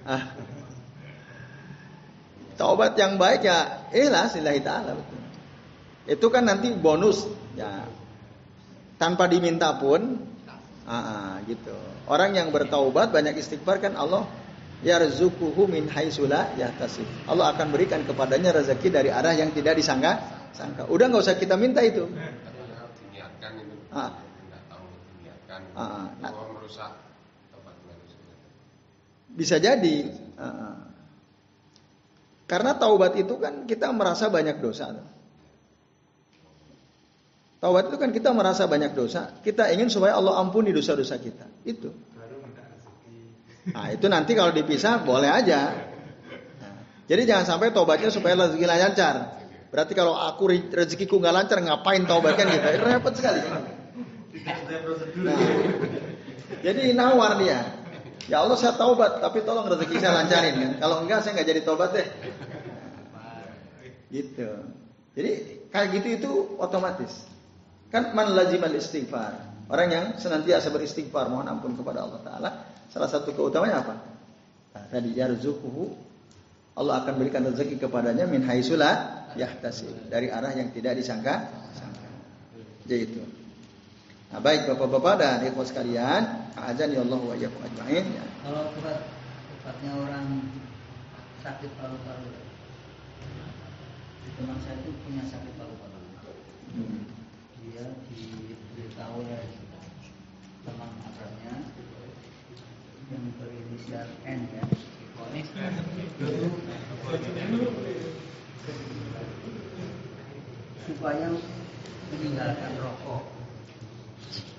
Ah. 0.07 0.23
Taubat 2.57 2.97
yang 2.97 3.19
baik 3.21 3.45
ya 3.45 3.85
ikhlas 3.93 4.33
lillahi 4.39 4.61
taala. 4.63 4.97
Itu 6.07 6.31
kan 6.31 6.47
nanti 6.47 6.73
bonus 6.73 7.27
ya. 7.53 7.85
Tanpa 8.97 9.29
diminta 9.29 9.77
pun 9.77 10.17
ah, 10.89 11.37
gitu. 11.45 11.75
Orang 12.09 12.33
yang 12.33 12.49
bertaubat 12.49 13.13
banyak 13.13 13.37
istighfar 13.37 13.77
kan 13.83 13.93
Allah 13.93 14.25
yarzuquhu 14.81 15.69
min 15.69 15.85
haitsula 15.91 16.55
yahtasib. 16.57 17.05
Allah 17.29 17.53
akan 17.53 17.73
berikan 17.73 18.01
kepadanya 18.07 18.55
rezeki 18.57 18.89
dari 18.89 19.09
arah 19.13 19.35
yang 19.35 19.53
tidak 19.53 19.77
disangka 19.77 20.17
sangka. 20.55 20.89
Udah 20.89 21.09
nggak 21.09 21.23
usah 21.27 21.37
kita 21.37 21.59
minta 21.59 21.83
itu. 21.85 22.09
Ah. 23.91 24.11
Ah, 25.75 25.79
ah. 25.79 26.07
Nah, 26.19 26.31
merusak 26.31 27.07
bisa 29.37 29.61
jadi. 29.61 30.09
Karena 32.49 32.73
taubat 32.79 33.13
itu 33.19 33.37
kan 33.37 33.69
kita 33.69 33.93
merasa 33.93 34.33
banyak 34.33 34.57
dosa. 34.57 34.97
Taubat 37.61 37.89
itu 37.93 37.97
kan 38.01 38.09
kita 38.09 38.33
merasa 38.33 38.65
banyak 38.65 38.97
dosa. 38.97 39.37
Kita 39.45 39.69
ingin 39.69 39.93
supaya 39.93 40.17
Allah 40.17 40.41
ampuni 40.41 40.73
dosa-dosa 40.73 41.21
kita. 41.21 41.45
Itu. 41.67 41.93
Nah, 43.67 43.91
itu 43.91 44.07
nanti 44.07 44.31
kalau 44.31 44.55
dipisah 44.55 45.03
boleh 45.03 45.27
aja. 45.27 45.75
Nah, 46.63 46.77
jadi 47.03 47.27
jangan 47.27 47.45
sampai 47.45 47.75
taubatnya 47.75 48.07
supaya 48.07 48.39
rezeki 48.39 48.63
lancar. 48.63 49.43
Berarti 49.67 49.91
kalau 49.91 50.15
aku 50.15 50.71
rezekiku 50.71 51.19
nggak 51.19 51.35
lancar 51.35 51.59
ngapain 51.59 52.07
taubat 52.07 52.39
kan 52.39 52.47
gitu? 52.47 52.63
Repot 52.79 53.11
sekali. 53.11 53.43
Nah, 55.23 55.39
jadi 56.61 56.93
nawar 56.93 57.39
dia. 57.41 57.65
Ya 58.27 58.43
Allah 58.43 58.59
saya 58.59 58.75
taubat, 58.75 59.23
tapi 59.23 59.39
tolong 59.47 59.71
rezeki 59.71 60.03
saya 60.03 60.19
lancarin 60.19 60.55
kan. 60.59 60.71
Kalau 60.83 60.95
enggak 61.03 61.23
saya 61.23 61.39
nggak 61.39 61.47
jadi 61.47 61.61
taubat 61.63 61.89
deh. 61.95 62.07
Gitu. 64.11 64.49
Jadi 65.15 65.31
kayak 65.71 65.87
gitu 65.95 66.07
itu 66.11 66.31
otomatis. 66.59 67.23
Kan 67.87 68.11
man 68.11 68.35
lazimal 68.35 68.75
istighfar. 68.75 69.47
Orang 69.67 69.89
yang 69.91 70.05
senantiasa 70.19 70.71
beristighfar 70.71 71.27
mohon 71.31 71.47
ampun 71.47 71.75
kepada 71.75 72.03
Allah 72.03 72.19
Taala. 72.23 72.49
Salah 72.91 73.07
satu 73.11 73.31
keutamanya 73.35 73.83
apa? 73.83 73.95
Nah, 74.75 74.83
tadi 74.91 75.15
yarzuquhu 75.15 75.91
Allah 76.77 77.03
akan 77.03 77.13
berikan 77.17 77.41
rezeki 77.47 77.81
kepadanya 77.81 78.29
min 78.29 78.45
haisula 78.45 79.25
yahtasib 79.33 80.07
dari 80.11 80.29
arah 80.29 80.53
yang 80.53 80.69
tidak 80.71 80.99
disangka. 80.99 81.49
Sangka. 81.73 82.07
Jadi 82.85 83.01
itu. 83.01 83.46
Nah, 84.27 84.43
baik 84.43 84.67
Bapak-bapak 84.67 85.23
dan 85.23 85.39
ibu 85.47 85.63
sekalian, 85.63 86.51
azan 86.59 86.91
ya 86.91 86.99
Allah 86.99 87.19
wa 87.23 87.31
iyyakum 87.31 87.63
ajmain. 87.63 88.05
Ya. 88.11 88.25
Kalau 88.43 88.75
berat 88.75 89.07
beratnya 89.63 89.91
orang 89.95 90.27
sakit 91.39 91.71
paru-paru. 91.79 92.31
Teman 94.37 94.59
saya 94.59 94.77
itu 94.83 94.91
punya 95.07 95.23
sakit 95.23 95.53
paru-paru. 95.55 95.99
Hmm. 96.75 97.07
Dia 97.63 97.87
diberitahu 98.11 99.23
oleh 99.23 99.47
teman 100.67 100.91
akrabnya 101.07 101.55
yang 103.07 103.25
berinisial 103.39 104.07
N 104.27 104.41
ya. 104.51 104.63
supaya 110.87 111.27
meninggalkan 112.11 112.71
rokok 112.79 113.36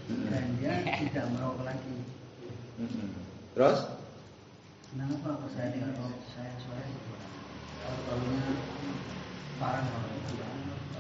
dan 0.08 0.44
dia 0.60 0.72
tidak 1.04 1.24
merokok 1.36 1.64
lagi. 1.68 1.96
Terus? 3.52 3.78
Kenapa 4.88 5.14
kalau 5.20 5.48
saya 5.52 5.68
tidak 5.74 5.92
merokok? 5.96 6.22
Saya 6.32 6.52
soalnya 6.64 6.88
kalau 8.08 8.24
parah 9.60 9.84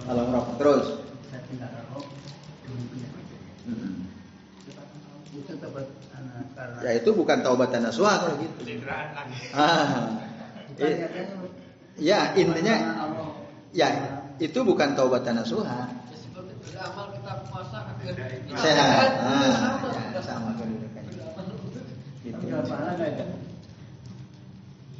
kalau 0.08 0.22
merokok 0.28 0.54
terus. 0.60 0.86
Saya 1.28 1.40
tidak 1.48 1.68
merokok. 1.72 2.04
Itu 5.28 5.52
taubat 5.60 5.86
karena 6.56 6.78
Ya 6.82 6.90
itu 6.96 7.10
bukan 7.12 7.38
taubatan 7.44 7.80
nasuha 7.84 8.12
kalau 8.24 8.34
gitu. 8.40 8.60
Ah. 9.52 10.16
Ya 11.98 12.32
intinya 12.38 12.76
ya 13.74 13.88
itu 14.38 14.58
bukan 14.62 14.94
taubatan 14.94 15.42
nasuha 15.42 15.90
amal 16.78 17.06
kita 17.12 17.32
puasa 17.50 17.78
agar 17.90 18.14
sehat. 18.58 19.10
Ah, 19.22 19.78
ya, 20.14 20.20
sama 20.22 20.54
kedudukannya. 20.56 21.26
Gitu. 22.22 22.44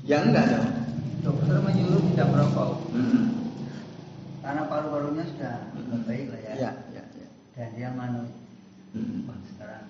Ya 0.08 0.16
enggak 0.24 0.44
dong. 0.48 0.68
Dokter 1.20 1.60
menyuruh 1.60 2.00
tidak 2.14 2.28
merokok. 2.32 2.70
Hmm. 2.96 3.24
Karena 4.40 4.62
paru-parunya 4.64 5.24
sudah 5.28 5.54
hmm. 5.76 6.08
baik 6.08 6.26
lah 6.32 6.40
ya. 6.40 6.52
Ya, 6.56 6.70
ya, 6.96 7.02
ya. 7.04 7.28
Dan 7.52 7.68
dia 7.76 7.90
manu. 7.92 8.24
Hmm. 8.96 9.28
sekarang 9.52 9.84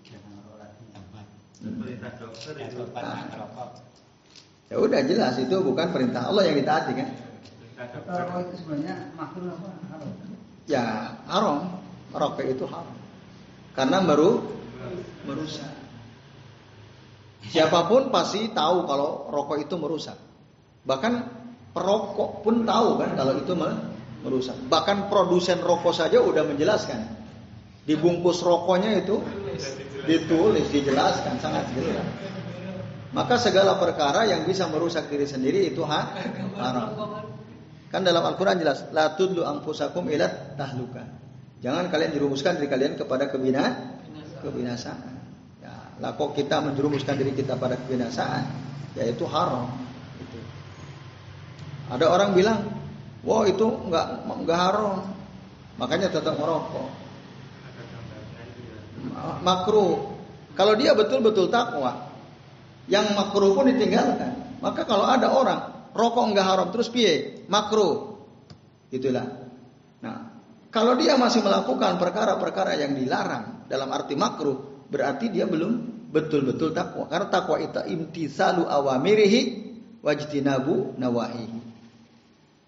jangan 0.00 0.30
merokok 0.32 0.56
lagi. 0.64 0.84
Hmm. 1.60 1.76
Perintah 1.84 2.12
dokter 2.16 2.54
itu 2.64 2.82
merokok. 2.88 3.68
Ya 4.72 4.76
udah 4.80 5.00
jelas 5.04 5.36
itu 5.36 5.56
bukan 5.60 5.86
perintah 5.92 6.32
Allah 6.32 6.48
yang 6.48 6.56
ditaati 6.56 6.92
kan. 6.96 7.08
Rokok 8.08 8.40
itu 8.48 8.54
sebenarnya 8.64 9.12
makhluk 9.12 9.60
apa? 9.60 10.31
Ya 10.66 11.16
haram. 11.26 11.80
Rokok 12.12 12.44
itu 12.44 12.64
haram. 12.68 12.96
Karena 13.72 14.04
meru 14.04 14.44
merusak. 15.24 15.72
Siapa 17.42 17.90
pun 17.90 18.12
pasti 18.14 18.52
tahu 18.52 18.86
kalau 18.86 19.26
rokok 19.32 19.58
itu 19.64 19.74
merusak. 19.80 20.14
Bahkan 20.86 21.12
perokok 21.72 22.44
pun 22.44 22.62
tahu 22.68 23.00
kan 23.00 23.10
kalau 23.16 23.34
itu 23.40 23.52
merusak. 24.22 24.54
Bahkan 24.68 25.10
produsen 25.10 25.58
rokok 25.64 25.94
saja 25.96 26.20
udah 26.20 26.44
menjelaskan. 26.46 27.00
Di 27.82 27.98
bungkus 27.98 28.46
rokoknya 28.46 29.02
itu 29.02 29.18
ditulis, 30.06 30.70
dijelaskan 30.70 31.42
sangat 31.42 31.66
jelas. 31.74 32.06
Maka 33.12 33.36
segala 33.36 33.76
perkara 33.76 34.24
yang 34.24 34.46
bisa 34.46 34.70
merusak 34.70 35.10
diri 35.10 35.26
sendiri 35.26 35.68
itu 35.68 35.82
haram. 35.84 36.94
Kan 37.92 38.08
dalam 38.08 38.24
Al-Quran 38.24 38.56
jelas, 38.56 38.88
la 38.96 39.12
tudlu 39.12 39.44
anfusakum 39.44 40.08
ilat 40.08 40.56
tahluka. 40.56 41.04
Jangan 41.60 41.92
kalian 41.92 42.16
jerumuskan 42.16 42.56
diri 42.56 42.72
kalian 42.72 42.96
kepada 42.96 43.28
kebina, 43.28 43.68
kebinasaan. 44.40 45.12
Ya, 45.60 45.76
lah 46.00 46.16
kok 46.16 46.32
kita 46.32 46.64
menjerumuskan 46.64 47.20
diri 47.20 47.36
kita 47.36 47.60
pada 47.60 47.76
kebinasaan, 47.76 48.48
yaitu 48.96 49.28
haram. 49.28 49.68
Gitu. 50.16 50.40
Ada 51.92 52.08
orang 52.08 52.32
bilang, 52.32 52.64
wah 53.28 53.44
itu 53.44 53.68
nggak 53.68 54.06
nggak 54.40 54.58
haram, 54.58 55.12
makanya 55.76 56.08
tetap 56.08 56.32
merokok. 56.40 57.04
makruh. 59.44 60.16
Kalau 60.56 60.72
dia 60.80 60.96
betul-betul 60.96 61.52
takwa, 61.52 62.08
yang 62.88 63.12
makruh 63.12 63.52
pun 63.52 63.68
ditinggalkan. 63.68 64.32
Maka 64.64 64.88
kalau 64.88 65.04
ada 65.04 65.28
orang 65.28 65.71
rokok 65.92 66.24
enggak 66.32 66.46
haram 66.48 66.68
terus 66.72 66.88
piye? 66.88 67.44
Makruh. 67.48 68.18
Itulah. 68.92 69.26
Nah, 70.04 70.16
kalau 70.72 70.96
dia 70.96 71.20
masih 71.20 71.44
melakukan 71.44 72.00
perkara-perkara 72.00 72.80
yang 72.80 72.96
dilarang 72.96 73.68
dalam 73.68 73.88
arti 73.92 74.16
makruh, 74.16 74.88
berarti 74.88 75.28
dia 75.28 75.44
belum 75.44 76.08
betul-betul 76.12 76.72
takwa. 76.72 77.08
Karena 77.08 77.28
takwa 77.28 77.56
itu 77.60 77.80
imtisalu 77.88 78.64
awamirihi 78.68 79.40
wajtinabu 80.00 80.96
nawahihi. 80.96 81.60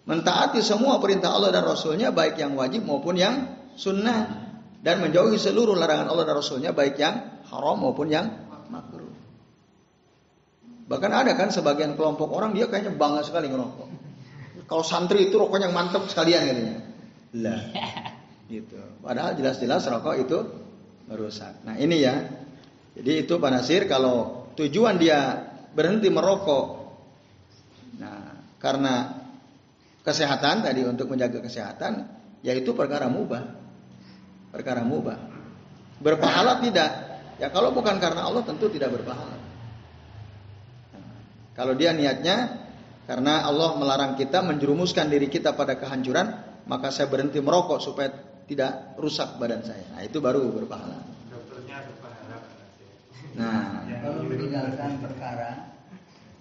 Mentaati 0.05 0.61
semua 0.61 1.01
perintah 1.01 1.33
Allah 1.33 1.49
dan 1.49 1.65
Rasulnya 1.65 2.13
baik 2.13 2.37
yang 2.37 2.53
wajib 2.61 2.85
maupun 2.85 3.17
yang 3.17 3.57
sunnah 3.73 4.53
dan 4.85 5.01
menjauhi 5.01 5.41
seluruh 5.41 5.73
larangan 5.73 6.13
Allah 6.13 6.29
dan 6.29 6.37
Rasulnya 6.37 6.77
baik 6.77 7.01
yang 7.01 7.41
haram 7.49 7.81
maupun 7.81 8.13
yang. 8.13 8.44
Bahkan 10.85 11.11
ada 11.11 11.33
kan 11.33 11.49
sebagian 11.49 11.97
kelompok 11.97 12.29
orang 12.29 12.53
dia 12.53 12.69
kayaknya 12.69 12.93
bangga 12.93 13.25
sekali 13.25 13.49
ngerokok. 13.49 13.89
Kalau 14.69 14.85
santri 14.85 15.29
itu 15.29 15.37
rokoknya 15.37 15.73
mantap 15.73 16.09
sekalian 16.09 16.41
katanya. 16.45 16.77
Lah, 17.41 17.63
gitu. 18.53 18.81
Padahal 19.01 19.37
jelas-jelas 19.37 19.85
rokok 19.89 20.17
itu 20.21 20.39
merusak. 21.09 21.65
Nah 21.65 21.77
ini 21.81 22.05
ya. 22.05 22.15
Jadi 22.95 23.27
itu 23.27 23.41
Pak 23.41 23.51
Nasir 23.51 23.91
kalau 23.91 24.49
tujuan 24.55 25.01
dia 25.01 25.41
berhenti 25.73 26.09
merokok. 26.13 26.67
Nah 27.99 28.45
karena 28.61 29.25
kesehatan 30.05 30.63
tadi 30.63 30.85
untuk 30.85 31.09
menjaga 31.11 31.41
kesehatan, 31.41 32.07
yaitu 32.45 32.77
perkara 32.77 33.09
mubah. 33.09 33.43
Perkara 34.53 34.85
mubah. 34.85 35.19
Berpahala 35.99 36.61
tidak? 36.61 36.91
Ya 37.41 37.51
kalau 37.51 37.75
bukan 37.75 37.99
karena 37.99 38.29
Allah 38.29 38.47
tentu 38.47 38.71
tidak 38.71 38.95
berpahala. 38.95 39.34
Kalau 41.55 41.75
dia 41.79 41.95
niatnya 41.95 42.67
karena 43.07 43.47
Allah 43.47 43.79
melarang 43.79 44.19
kita 44.19 44.43
menjerumuskan 44.43 45.07
diri 45.07 45.31
kita 45.31 45.55
pada 45.55 45.79
kehancuran, 45.79 46.35
maka 46.67 46.91
saya 46.91 47.07
berhenti 47.07 47.39
merokok 47.39 47.79
supaya 47.79 48.11
tidak 48.45 48.99
rusak 48.99 49.39
badan 49.39 49.63
saya. 49.63 49.87
Nah 49.95 50.03
itu 50.03 50.19
baru 50.19 50.51
berpahala. 50.51 50.99
Dokternya 51.31 51.79
berpahala. 51.89 52.37
Nah, 53.35 53.83
kalau 54.03 54.23
meninggalkan 54.27 55.03
perkara 55.03 55.75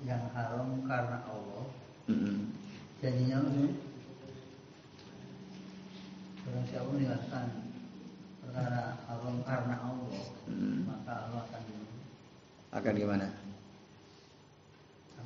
yang 0.04 0.22
haram 0.36 0.84
karena 0.86 1.18
Allah, 1.26 1.64
mm 2.10 2.18
-hmm 2.18 2.64
jadinya 3.04 3.38
Barang 6.44 6.66
siapa 6.68 6.88
meninggalkan 6.92 7.48
perkara 8.44 9.00
haram 9.08 9.36
karena 9.48 9.76
Allah, 9.80 10.24
hmm. 10.52 10.84
maka 10.84 11.14
Allah 11.28 11.42
akan 11.48 11.64
akan 12.74 12.94
gimana? 13.00 13.28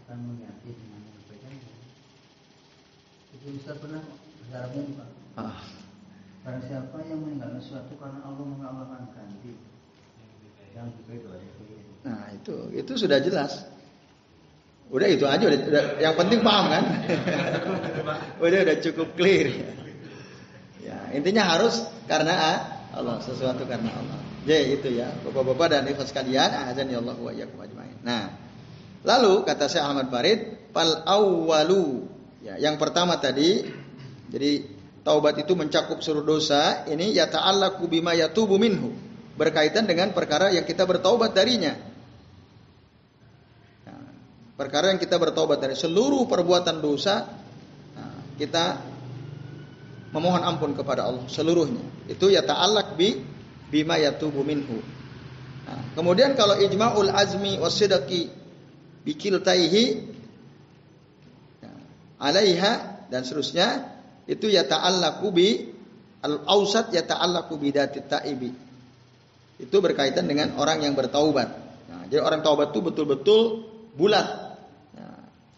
Akan 0.08 0.24
menyakiti 0.24 0.72
dengan 0.72 1.04
kebaikannya. 1.04 1.74
Itu 3.36 3.46
bisa 3.60 3.76
pernah 3.76 4.00
secara 4.40 4.72
muka. 4.72 5.06
Ah. 5.36 5.60
Barang 6.48 6.64
siapa 6.64 6.96
yang 7.12 7.28
meninggalkan 7.28 7.60
sesuatu 7.60 8.00
karena 8.00 8.24
Allah 8.24 8.48
akan 8.88 9.04
ganti 9.12 9.52
yang 10.72 10.88
Nah 12.08 12.32
itu 12.32 12.56
itu 12.72 12.92
sudah 12.96 13.20
jelas. 13.20 13.68
Udah 14.88 15.12
itu 15.12 15.28
aja, 15.28 15.44
udah, 15.44 15.60
udah 15.68 15.84
yang 16.00 16.16
penting 16.16 16.40
paham 16.40 16.72
kan? 16.72 16.84
udah 18.48 18.60
udah 18.64 18.78
cukup 18.80 19.12
clear. 19.20 19.52
Ya, 20.80 21.12
intinya 21.12 21.44
harus 21.44 21.84
karena 22.08 22.64
Allah, 22.96 23.20
sesuatu 23.20 23.68
karena 23.68 23.92
Allah. 23.92 24.20
Jadi 24.48 24.80
itu 24.80 24.88
ya, 24.96 25.12
Bapak-bapak 25.28 25.68
dan 25.76 25.84
ibu 25.92 26.08
sekalian, 26.08 26.72
azan 26.72 26.88
ya 26.88 27.04
Allah 27.04 27.20
wa 27.20 27.36
iyyakum 27.36 27.60
ajmain. 27.60 28.00
Nah, 28.00 28.32
lalu 29.06 29.46
kata 29.46 29.70
saya 29.70 29.90
Ahmad 29.92 30.10
Farid, 30.10 30.72
fal 30.74 31.04
awwalu. 31.06 32.08
Ya, 32.42 32.56
yang 32.58 32.80
pertama 32.80 33.18
tadi 33.18 33.66
jadi 34.28 34.64
taubat 35.02 35.40
itu 35.40 35.56
mencakup 35.56 36.04
seluruh 36.04 36.38
dosa, 36.38 36.84
ini 36.88 37.16
ya 37.16 37.32
ta'allaqu 37.32 37.84
bima 37.88 38.16
yatubu 38.16 38.60
minhu. 38.60 38.92
Berkaitan 39.38 39.86
dengan 39.86 40.12
perkara 40.12 40.50
yang 40.50 40.66
kita 40.66 40.84
bertaubat 40.84 41.32
darinya. 41.32 41.78
Perkara 44.58 44.90
yang 44.90 44.98
kita 44.98 45.22
bertobat 45.22 45.62
dari 45.62 45.78
seluruh 45.78 46.26
perbuatan 46.26 46.82
dosa, 46.82 47.30
nah, 47.94 48.34
kita 48.42 48.82
memohon 50.10 50.42
ampun 50.42 50.74
kepada 50.74 51.06
Allah 51.06 51.30
seluruhnya. 51.30 52.10
Itu 52.10 52.34
ya 52.34 52.42
ta'allak 52.42 52.98
bi 52.98 53.22
bima 53.70 54.02
yatubu 54.02 54.42
minhu. 54.42 54.82
Nah, 55.70 55.94
kemudian 55.94 56.34
kalau 56.34 56.58
ijma'ul 56.58 57.14
azmi 57.14 57.62
wasidaki 57.62 58.34
bikiltaihi 59.08 59.84
ya, 61.64 61.72
alaiha 62.20 63.08
dan 63.08 63.24
seterusnya 63.24 63.96
itu 64.28 64.52
ya 64.52 64.68
ta'allaku 64.68 65.28
bi 65.32 65.72
al-ausat 66.20 66.92
ya 66.92 67.08
ta'allaku 67.08 67.56
bidati 67.56 68.04
ta'ibi. 68.04 68.52
Itu 69.58 69.80
berkaitan 69.80 70.28
dengan 70.28 70.60
orang 70.60 70.84
yang 70.84 70.94
bertaubat. 70.94 71.50
Nah, 71.88 72.04
jadi 72.12 72.20
orang 72.20 72.44
taubat 72.44 72.76
itu 72.76 72.84
betul-betul 72.84 73.64
bulat 73.96 74.48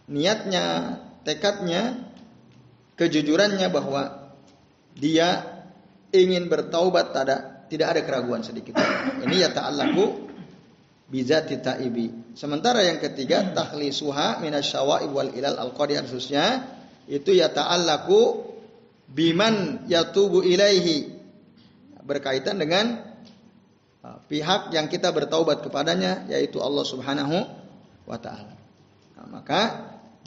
niatnya, 0.10 0.98
tekadnya, 1.24 2.10
kejujurannya 2.98 3.68
bahwa 3.70 4.34
dia 4.98 5.62
ingin 6.10 6.50
bertaubat 6.50 7.14
ada 7.14 7.66
tidak 7.70 7.88
ada 7.96 8.02
keraguan 8.02 8.42
sedikit. 8.42 8.76
Ini 9.22 9.36
ya 9.46 9.50
ta'allaku 9.54 10.29
bizati 11.10 11.58
ta'ibi. 11.60 12.38
Sementara 12.38 12.86
yang 12.86 13.02
ketiga 13.02 13.52
tahlisuha 13.52 14.40
minasyawaib 14.40 15.12
wal 15.12 15.34
ilal 15.34 15.58
al-qadiyah 15.58 16.06
khususnya 16.06 16.46
itu 17.10 17.34
ya 17.34 17.50
ta'allaku 17.50 18.46
biman 19.10 19.86
yatubu 19.90 20.46
ilaihi 20.46 21.18
berkaitan 22.06 22.62
dengan 22.62 23.02
uh, 24.06 24.22
pihak 24.30 24.74
yang 24.74 24.90
kita 24.90 25.10
bertaubat 25.10 25.66
kepadanya 25.66 26.30
yaitu 26.30 26.62
Allah 26.62 26.86
Subhanahu 26.86 27.38
wa 28.06 28.18
taala. 28.18 28.54
Nah, 29.18 29.28
maka 29.30 29.62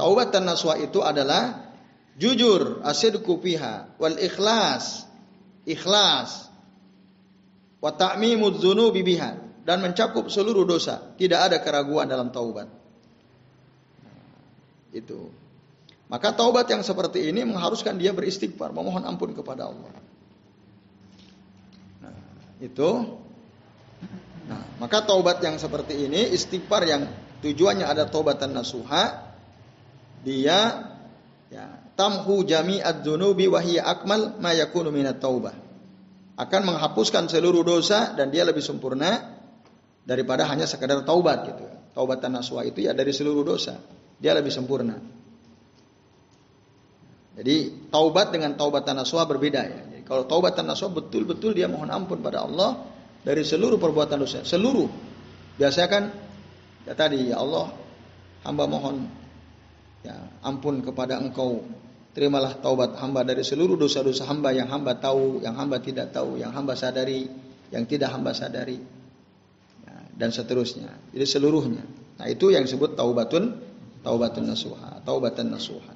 Taubatan 0.02 0.48
nasuha 0.48 0.80
itu 0.80 1.04
adalah 1.04 1.68
jujur, 2.16 2.80
asidku 2.82 3.38
fiha, 3.38 3.92
wal 4.00 4.16
ikhlas, 4.16 5.04
ikhlas, 5.68 6.48
wa 7.78 7.92
ta'mimud 7.92 8.56
dzunubi 8.58 9.04
biha 9.04 9.51
dan 9.62 9.78
mencakup 9.82 10.26
seluruh 10.26 10.66
dosa. 10.66 11.14
Tidak 11.14 11.38
ada 11.38 11.62
keraguan 11.62 12.10
dalam 12.10 12.30
taubat. 12.34 12.68
itu. 14.92 15.32
Maka 16.12 16.36
taubat 16.36 16.68
yang 16.68 16.84
seperti 16.84 17.32
ini 17.32 17.48
mengharuskan 17.48 17.96
dia 17.96 18.12
beristighfar, 18.12 18.76
memohon 18.76 19.00
ampun 19.08 19.32
kepada 19.32 19.72
Allah. 19.72 19.88
Nah, 22.04 22.12
itu. 22.60 23.16
Nah, 24.44 24.62
maka 24.76 25.00
taubat 25.08 25.40
yang 25.40 25.56
seperti 25.56 26.04
ini 26.04 26.28
istighfar 26.36 26.84
yang 26.84 27.08
tujuannya 27.40 27.88
ada 27.88 28.04
taubatan 28.04 28.52
nasuha 28.52 29.32
dia 30.20 30.92
ya 31.48 31.66
tamhu 31.96 32.44
jami'ad 32.44 33.00
dzunubi 33.00 33.48
wa 33.48 33.64
hiya 33.64 33.88
akmal 33.88 34.36
ma 34.36 34.52
yakunu 34.52 34.92
minat 34.92 35.16
taubah. 35.16 35.56
Akan 36.36 36.68
menghapuskan 36.68 37.32
seluruh 37.32 37.64
dosa 37.64 38.12
dan 38.12 38.28
dia 38.28 38.44
lebih 38.44 38.60
sempurna 38.60 39.31
daripada 40.02 40.46
hanya 40.50 40.66
sekedar 40.66 41.02
taubat 41.06 41.48
gitu. 41.48 41.64
Taubatan 41.92 42.32
naswa 42.32 42.64
itu 42.64 42.84
ya 42.84 42.96
dari 42.96 43.12
seluruh 43.12 43.44
dosa. 43.44 43.76
Dia 44.16 44.32
lebih 44.32 44.50
sempurna. 44.54 44.96
Jadi 47.32 47.88
taubat 47.88 48.32
dengan 48.32 48.56
taubatan 48.56 48.96
naswa 48.96 49.24
berbeda 49.24 49.60
ya. 49.64 49.80
Jadi, 49.88 50.02
kalau 50.04 50.28
taubatan 50.28 50.68
naswa 50.68 50.92
betul-betul 50.92 51.56
dia 51.56 51.68
mohon 51.68 51.88
ampun 51.88 52.20
pada 52.20 52.44
Allah 52.44 52.86
dari 53.24 53.40
seluruh 53.44 53.80
perbuatan 53.80 54.16
dosa, 54.20 54.40
seluruh. 54.44 54.88
Biasanya 55.56 55.88
kan 55.88 56.04
ya 56.88 56.92
tadi 56.96 57.32
ya 57.32 57.40
Allah 57.40 57.72
hamba 58.44 58.64
mohon 58.68 59.22
Ya, 60.02 60.18
ampun 60.42 60.82
kepada 60.82 61.22
engkau. 61.22 61.62
Terimalah 62.12 62.60
taubat 62.60 62.98
hamba 63.00 63.24
dari 63.24 63.40
seluruh 63.40 63.78
dosa-dosa 63.78 64.28
hamba 64.28 64.52
yang 64.52 64.68
hamba 64.68 64.98
tahu, 65.00 65.40
yang 65.40 65.56
hamba 65.56 65.80
tidak 65.80 66.12
tahu, 66.12 66.36
yang 66.36 66.52
hamba 66.52 66.76
sadari, 66.76 67.24
yang 67.72 67.88
tidak 67.88 68.12
hamba 68.12 68.36
sadari. 68.36 68.76
Dan 70.12 70.28
seterusnya. 70.30 70.92
Jadi 71.10 71.26
seluruhnya. 71.26 71.84
Nah, 72.20 72.26
itu 72.28 72.52
yang 72.52 72.68
disebut 72.68 72.94
taubatun 72.94 73.58
taubatun 74.02 74.44
nasuha, 74.44 75.00
taubatan 75.06 75.50
nasuha. 75.50 75.94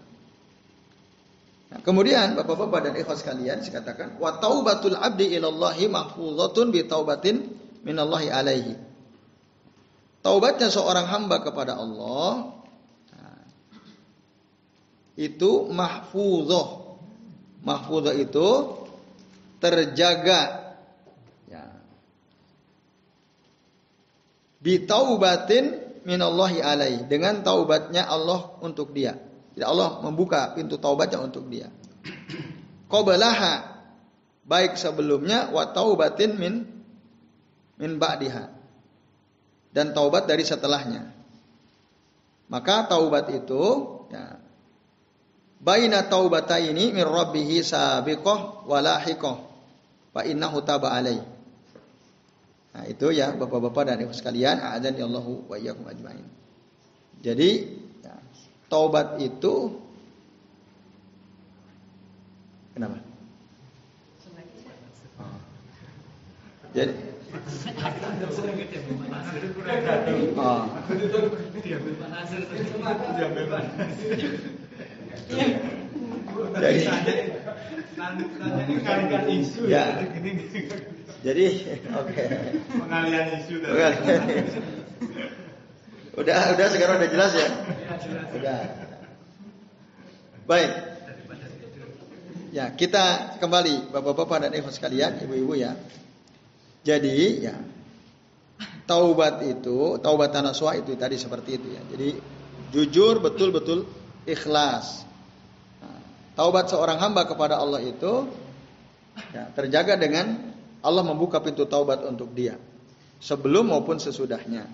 Nah, 1.67 1.79
kemudian 1.83 2.39
Bapak-bapak 2.39 2.91
dan 2.91 2.93
ikhwas 2.95 3.27
sekalian 3.27 3.61
dikatakan 3.61 4.23
wa 4.23 4.39
taubatul 4.39 4.95
abdi 4.95 5.35
ilallahi 5.35 5.91
mahfuzatun 5.91 6.71
bi 6.71 6.87
taubatin 6.87 7.45
minallahi 7.83 8.29
alaihi. 8.31 8.75
Taubatnya 10.23 10.71
seorang 10.71 11.07
hamba 11.07 11.43
kepada 11.43 11.79
Allah 11.79 12.57
itu 15.17 15.73
mahfuzah. 15.73 16.69
Mahfuzah 17.65 18.15
itu 18.15 18.49
terjaga. 19.59 20.66
Bi 24.61 24.85
taubatin 24.89 25.87
minallahi 26.07 26.63
alai 26.63 27.05
dengan 27.05 27.43
taubatnya 27.43 28.07
Allah 28.07 28.57
untuk 28.63 28.95
dia. 28.95 29.19
Jadi 29.57 29.65
Allah 29.65 30.01
membuka 30.05 30.53
pintu 30.53 30.77
taubatnya 30.77 31.21
untuk 31.21 31.49
dia. 31.49 31.73
Qablaha 32.87 33.77
baik 34.47 34.79
sebelumnya 34.79 35.51
wa 35.51 35.67
taubatin 35.75 36.39
min 36.39 36.55
min 37.77 37.91
ba'diha. 38.01 38.53
Dan 39.75 39.93
taubat 39.93 40.25
dari 40.25 40.47
setelahnya. 40.47 41.13
Maka 42.49 42.89
taubat 42.89 43.29
itu 43.35 43.63
ya, 44.09 44.41
baina 45.61 46.07
taubataini 46.07 46.95
min 46.95 47.05
rabbih 47.05 47.61
sabiqah 47.61 48.65
wa 48.65 48.79
lahiqah 48.81 49.37
fa 50.15 50.21
innahu 50.25 50.63
taba 50.65 50.95
alai. 50.95 51.36
Nah, 52.77 52.85
itu 52.85 53.09
ya 53.09 53.33
Bapak-bapak 53.33 53.89
dan 53.89 54.05
Ibu 54.05 54.13
sekalian, 54.13 54.61
a'adzani 54.61 55.01
Allahu 55.01 55.49
wa 55.49 55.57
iyyakum 55.57 55.89
ajmain. 55.89 56.29
Jadi 57.25 57.73
ya, 58.05 58.21
taubat 58.69 59.17
itu 59.17 59.81
kenapa? 62.77 63.01
Jadi 66.77 67.17
Oh. 70.37 70.69
Jadi 76.61 76.93
isu 79.41 79.63
ya. 79.65 79.97
Jadi 81.27 81.47
oke. 81.91 82.15
Okay. 82.15 82.27
Pengalian 82.71 83.27
isu 83.43 83.59
Udah 86.15 86.55
udah 86.55 86.67
sekarang 86.71 87.03
udah 87.03 87.11
jelas 87.11 87.33
ya? 87.35 87.49
Udah. 88.39 88.61
Baik. 90.47 90.73
Ya, 92.55 92.71
kita 92.73 93.37
kembali 93.43 93.91
Bapak-bapak 93.91 94.49
dan 94.49 94.53
Ibu 94.55 94.71
sekalian, 94.71 95.19
Ibu-ibu 95.19 95.59
ya. 95.59 95.75
Jadi 96.87 97.43
ya 97.43 97.59
taubat 98.87 99.43
itu, 99.43 99.99
taubat 99.99 100.31
tanaswa 100.31 100.79
itu 100.79 100.95
tadi 100.95 101.19
seperti 101.19 101.59
itu 101.59 101.69
ya. 101.75 101.83
Jadi 101.91 102.09
jujur 102.71 103.19
betul-betul 103.19 103.83
ikhlas. 104.31 105.03
Nah, 105.83 106.01
taubat 106.39 106.71
seorang 106.71 107.03
hamba 107.03 107.27
kepada 107.27 107.59
Allah 107.59 107.83
itu 107.83 108.31
ya, 109.35 109.51
terjaga 109.53 109.99
dengan 109.99 110.55
Allah 110.83 111.03
membuka 111.05 111.41
pintu 111.41 111.65
taubat 111.69 112.05
untuk 112.05 112.33
dia 112.33 112.59
sebelum 113.21 113.73
maupun 113.73 113.97
sesudahnya. 113.97 114.65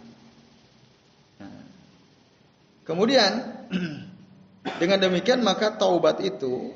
Nah, 1.38 1.62
kemudian 2.86 3.32
dengan 4.82 4.98
demikian 4.98 5.42
maka 5.42 5.74
taubat 5.74 6.22
itu 6.22 6.74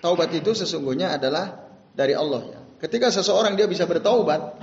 taubat 0.00 0.32
itu 0.32 0.52
sesungguhnya 0.52 1.16
adalah 1.16 1.66
dari 1.96 2.12
Allah 2.12 2.42
ya. 2.46 2.60
Ketika 2.76 3.08
seseorang 3.08 3.56
dia 3.56 3.64
bisa 3.64 3.88
bertaubat, 3.88 4.60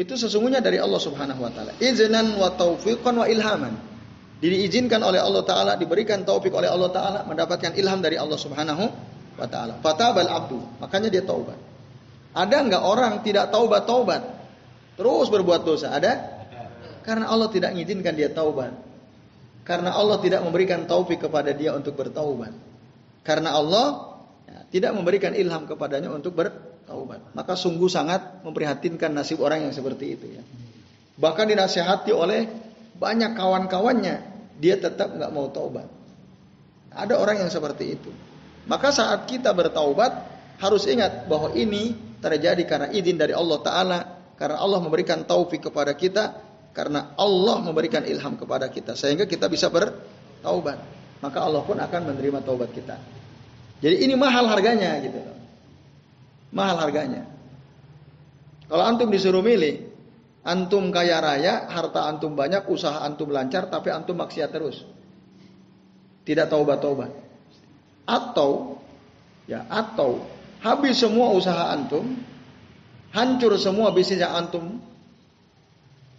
itu 0.00 0.16
sesungguhnya 0.16 0.64
dari 0.64 0.80
Allah 0.80 0.96
Subhanahu 0.96 1.44
wa 1.44 1.52
taala. 1.52 1.76
Iznan 1.76 2.40
wa 2.40 2.56
taufiqan 2.56 3.20
wa 3.20 3.28
ilhaman. 3.28 3.76
Diizinkan 4.40 5.04
oleh 5.04 5.20
Allah 5.20 5.44
taala, 5.44 5.72
diberikan 5.76 6.24
taufik 6.24 6.56
oleh 6.56 6.72
Allah 6.72 6.88
taala, 6.88 7.20
mendapatkan 7.28 7.76
ilham 7.76 8.00
dari 8.00 8.16
Allah 8.16 8.40
Subhanahu 8.40 8.84
wa 9.36 9.44
taala. 9.44 9.76
Fatabal 9.84 10.32
abdu, 10.32 10.56
makanya 10.80 11.12
dia 11.12 11.20
taubat. 11.20 11.69
Ada 12.30 12.56
enggak 12.62 12.82
orang 12.82 13.12
tidak 13.26 13.50
taubat-taubat? 13.50 14.22
Terus 14.94 15.26
berbuat 15.32 15.66
dosa, 15.66 15.90
ada? 15.90 16.40
Karena 17.02 17.32
Allah 17.32 17.48
tidak 17.48 17.72
mengizinkan 17.74 18.14
dia 18.14 18.30
taubat. 18.30 18.76
Karena 19.64 19.94
Allah 19.94 20.18
tidak 20.20 20.44
memberikan 20.44 20.84
taufik 20.84 21.22
kepada 21.24 21.50
dia 21.56 21.72
untuk 21.74 21.96
bertaubat. 21.96 22.52
Karena 23.24 23.56
Allah 23.56 24.18
ya, 24.44 24.58
tidak 24.70 24.90
memberikan 24.96 25.32
ilham 25.32 25.64
kepadanya 25.64 26.12
untuk 26.12 26.36
ber, 26.36 26.52
taubat. 26.90 27.32
Maka 27.32 27.54
sungguh 27.54 27.86
sangat 27.86 28.42
memprihatinkan 28.42 29.14
nasib 29.14 29.40
orang 29.40 29.68
yang 29.68 29.74
seperti 29.74 30.06
itu 30.18 30.26
ya. 30.26 30.42
Bahkan 31.20 31.46
dinasihati 31.54 32.10
oleh 32.10 32.50
banyak 32.98 33.36
kawan-kawannya, 33.36 34.16
dia 34.58 34.76
tetap 34.76 35.14
nggak 35.14 35.30
mau 35.30 35.48
taubat. 35.48 35.86
Ada 36.90 37.14
orang 37.14 37.46
yang 37.46 37.50
seperti 37.52 37.94
itu. 37.94 38.10
Maka 38.66 38.90
saat 38.90 39.24
kita 39.30 39.54
bertaubat 39.54 40.12
harus 40.60 40.84
ingat 40.90 41.30
bahwa 41.30 41.54
ini 41.54 42.09
terjadi 42.20 42.62
karena 42.68 42.88
izin 42.92 43.16
dari 43.16 43.32
Allah 43.34 43.58
Taala, 43.64 43.98
karena 44.36 44.56
Allah 44.60 44.78
memberikan 44.80 45.24
taufik 45.24 45.72
kepada 45.72 45.96
kita, 45.96 46.36
karena 46.76 47.16
Allah 47.16 47.58
memberikan 47.64 48.04
ilham 48.04 48.36
kepada 48.36 48.68
kita, 48.70 48.94
sehingga 48.94 49.24
kita 49.26 49.48
bisa 49.48 49.72
bertaubat. 49.72 50.78
Maka 51.20 51.38
Allah 51.40 51.60
pun 51.64 51.76
akan 51.76 52.00
menerima 52.14 52.40
taubat 52.44 52.72
kita. 52.72 52.96
Jadi 53.80 54.04
ini 54.04 54.16
mahal 54.16 54.48
harganya 54.48 54.96
gitu 55.00 55.40
mahal 56.54 56.78
harganya. 56.82 57.26
Kalau 58.70 58.84
antum 58.86 59.10
disuruh 59.10 59.42
milih, 59.42 59.90
antum 60.46 60.94
kaya 60.94 61.18
raya, 61.18 61.66
harta 61.66 62.06
antum 62.06 62.38
banyak, 62.38 62.66
usaha 62.70 63.02
antum 63.02 63.34
lancar, 63.34 63.66
tapi 63.66 63.90
antum 63.90 64.14
maksiat 64.18 64.50
terus. 64.50 64.86
Tidak 66.22 66.46
taubat-taubat. 66.46 67.10
Atau 68.06 68.78
ya, 69.50 69.66
atau 69.66 70.22
habis 70.60 71.00
semua 71.00 71.32
usaha 71.32 71.72
antum, 71.72 72.20
hancur 73.12 73.56
semua 73.56 73.92
bisnis 73.92 74.20
yang 74.20 74.36
antum 74.36 74.80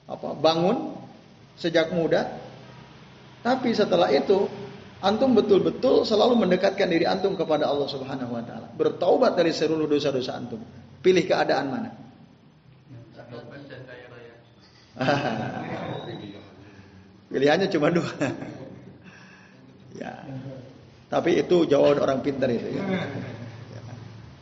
apa 0.10 0.34
bangun 0.36 0.98
sejak 1.56 1.94
muda, 1.94 2.28
tapi 3.46 3.72
setelah 3.72 4.12
itu 4.12 4.50
antum 5.02 5.34
betul-betul 5.34 6.06
selalu 6.06 6.46
mendekatkan 6.46 6.90
diri 6.90 7.06
antum 7.10 7.34
kepada 7.34 7.66
Allah 7.70 7.90
Subhanahu 7.90 8.34
wa 8.38 8.44
taala. 8.46 8.70
Bertaubat 8.78 9.34
dari 9.34 9.50
seluruh 9.54 9.90
dosa-dosa 9.90 10.38
antum. 10.38 10.62
Pilih 11.02 11.26
keadaan 11.26 11.74
mana? 11.74 11.90
Pilihannya 17.32 17.72
cuma 17.72 17.88
dua. 17.90 18.06
ya. 20.02 20.14
Tapi 21.08 21.40
itu 21.40 21.66
jawaban 21.68 22.00
orang 22.04 22.22
pintar 22.22 22.52
itu 22.52 22.68
ya. 22.76 22.84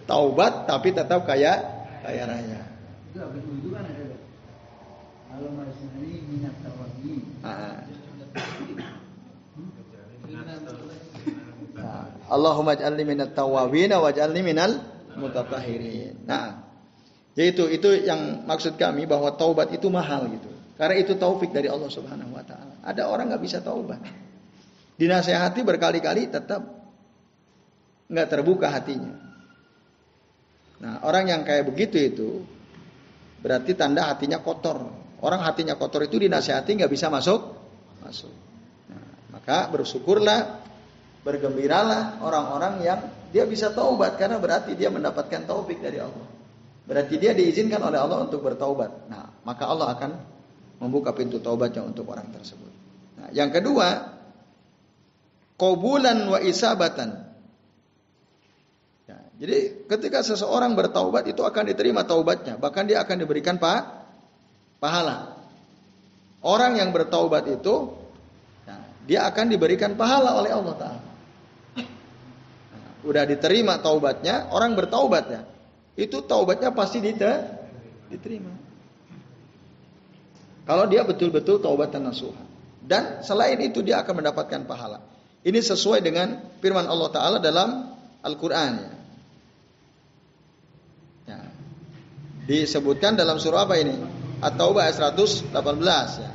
Taubat 0.10 0.66
tapi 0.66 0.90
tetap 0.90 1.30
kaya 1.30 1.62
kaya 2.02 2.26
raya. 2.26 2.62
Itu 3.14 3.70
kan 3.70 3.86
ada. 3.86 4.18
Kalau 5.30 5.50
ini 6.02 6.18
minat 6.26 6.56
tawabi. 6.66 7.14
Allahumma 12.30 12.74
ij'alni 12.78 13.04
minat 13.06 13.38
tawabin 13.38 13.94
waj'alni 13.94 14.42
minal 14.42 14.82
mutatahirin. 15.18 16.26
Nah, 16.26 16.66
yaitu 17.38 17.70
itu 17.70 18.06
yang 18.06 18.46
maksud 18.50 18.82
kami 18.82 19.06
bahwa 19.06 19.34
taubat 19.38 19.74
itu 19.74 19.90
mahal 19.94 20.26
gitu. 20.30 20.50
Karena 20.74 20.96
itu 20.98 21.14
taufik 21.20 21.54
dari 21.54 21.70
Allah 21.70 21.92
Subhanahu 21.92 22.34
wa 22.34 22.44
taala. 22.46 22.82
Ada 22.82 23.06
orang 23.12 23.30
nggak 23.30 23.44
bisa 23.44 23.62
taubat. 23.62 24.02
Dinasehati 24.98 25.62
berkali-kali 25.62 26.34
tetap 26.34 26.66
nggak 28.10 28.28
terbuka 28.32 28.74
hatinya. 28.74 29.29
Nah, 30.80 31.04
orang 31.04 31.28
yang 31.28 31.42
kayak 31.44 31.68
begitu 31.68 31.98
itu 32.00 32.30
berarti 33.44 33.76
tanda 33.76 34.08
hatinya 34.08 34.40
kotor. 34.40 34.90
Orang 35.20 35.44
hatinya 35.44 35.76
kotor 35.76 36.08
itu 36.08 36.16
dinasehati 36.16 36.80
nggak 36.80 36.92
bisa 36.92 37.12
masuk 37.12 37.56
masuk. 38.00 38.32
Nah, 38.88 39.36
maka 39.36 39.68
bersyukurlah 39.68 40.70
Bergembiralah 41.20 42.24
orang-orang 42.24 42.74
yang 42.80 43.00
dia 43.30 43.44
bisa 43.44 43.76
taubat 43.76 44.16
karena 44.16 44.40
berarti 44.40 44.72
dia 44.74 44.88
mendapatkan 44.88 45.44
taufik 45.44 45.84
dari 45.84 46.00
Allah. 46.00 46.26
Berarti 46.90 47.22
dia 47.22 47.36
diizinkan 47.36 47.84
oleh 47.84 48.00
Allah 48.02 48.24
untuk 48.24 48.42
bertaubat. 48.42 49.12
Nah, 49.12 49.30
maka 49.44 49.70
Allah 49.70 49.94
akan 49.94 50.12
membuka 50.82 51.14
pintu 51.14 51.44
taubatnya 51.44 51.84
untuk 51.84 52.08
orang 52.10 52.32
tersebut. 52.34 52.72
Nah, 53.20 53.30
yang 53.36 53.54
kedua, 53.54 54.16
kobulan 55.60 56.18
wa 56.24 56.40
isabatan. 56.42 57.29
Jadi 59.40 59.88
ketika 59.88 60.20
seseorang 60.20 60.76
bertaubat 60.76 61.24
itu 61.32 61.40
akan 61.48 61.64
diterima 61.72 62.04
taubatnya, 62.04 62.60
bahkan 62.60 62.84
dia 62.84 63.00
akan 63.00 63.24
diberikan 63.24 63.56
pa 63.56 64.04
pahala. 64.84 65.40
Orang 66.44 66.76
yang 66.76 66.92
bertaubat 66.92 67.48
itu 67.48 67.96
ya, 68.68 68.78
dia 69.08 69.20
akan 69.32 69.46
diberikan 69.48 69.96
pahala 69.96 70.36
oleh 70.40 70.52
Allah 70.52 70.76
Taala 70.76 71.10
udah 73.04 73.24
diterima 73.24 73.80
taubatnya, 73.80 74.52
orang 74.52 74.76
bertaubat 74.76 75.26
ya. 75.32 75.42
Itu 76.00 76.24
taubatnya 76.24 76.72
pasti 76.72 77.04
diterima. 77.04 78.52
Kalau 80.64 80.86
dia 80.86 81.04
betul-betul 81.04 81.60
taubat 81.60 81.92
dan 81.92 82.08
nasuha. 82.08 82.40
Dan 82.80 83.22
selain 83.26 83.60
itu 83.60 83.84
dia 83.84 84.02
akan 84.02 84.24
mendapatkan 84.24 84.64
pahala. 84.66 85.04
Ini 85.44 85.60
sesuai 85.60 86.04
dengan 86.04 86.40
firman 86.60 86.88
Allah 86.88 87.10
Ta'ala 87.12 87.38
dalam 87.40 87.96
Al-Quran. 88.24 88.72
Ya. 88.80 88.92
Disebutkan 92.50 93.14
dalam 93.14 93.38
surah 93.38 93.70
apa 93.70 93.78
ini? 93.78 93.94
At-Taubah 94.42 94.90
ayat 94.90 94.98
118 95.14 95.54
ya. 96.18 96.32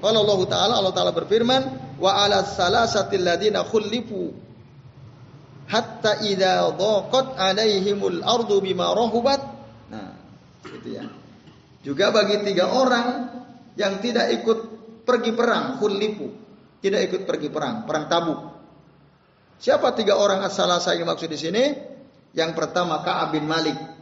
Qala 0.00 0.18
Allah 0.24 0.40
Ta'ala 0.48 0.74
Allah 0.80 0.94
Ta'ala 0.96 1.12
berfirman 1.12 1.62
wa 2.00 2.10
'ala 2.16 2.40
salasatil 2.40 3.20
ladina 3.20 3.60
khulifu 3.68 4.32
hatta 5.68 6.24
idza 6.24 6.72
dhaqat 6.72 7.36
'alaihimul 7.36 8.24
ardu 8.24 8.64
bima 8.64 8.96
rahubat. 8.96 9.40
Nah, 9.92 10.16
gitu 10.72 10.88
ya. 10.96 11.04
Juga 11.84 12.16
bagi 12.16 12.40
tiga 12.40 12.72
orang 12.72 13.28
yang 13.76 14.00
tidak 14.00 14.32
ikut 14.40 14.58
pergi 15.04 15.36
perang, 15.36 15.76
khulifu, 15.76 16.32
tidak 16.80 17.12
ikut 17.12 17.28
pergi 17.28 17.52
perang, 17.52 17.84
perang 17.84 18.08
Tabuk. 18.08 18.40
Siapa 19.60 19.92
tiga 19.92 20.16
orang 20.16 20.40
as-salasa 20.48 20.96
yang 20.96 21.12
maksud 21.12 21.28
di 21.28 21.36
sini? 21.36 21.64
Yang 22.36 22.52
pertama 22.56 23.00
Ka'ab 23.04 23.32
bin 23.36 23.48
Malik, 23.48 23.95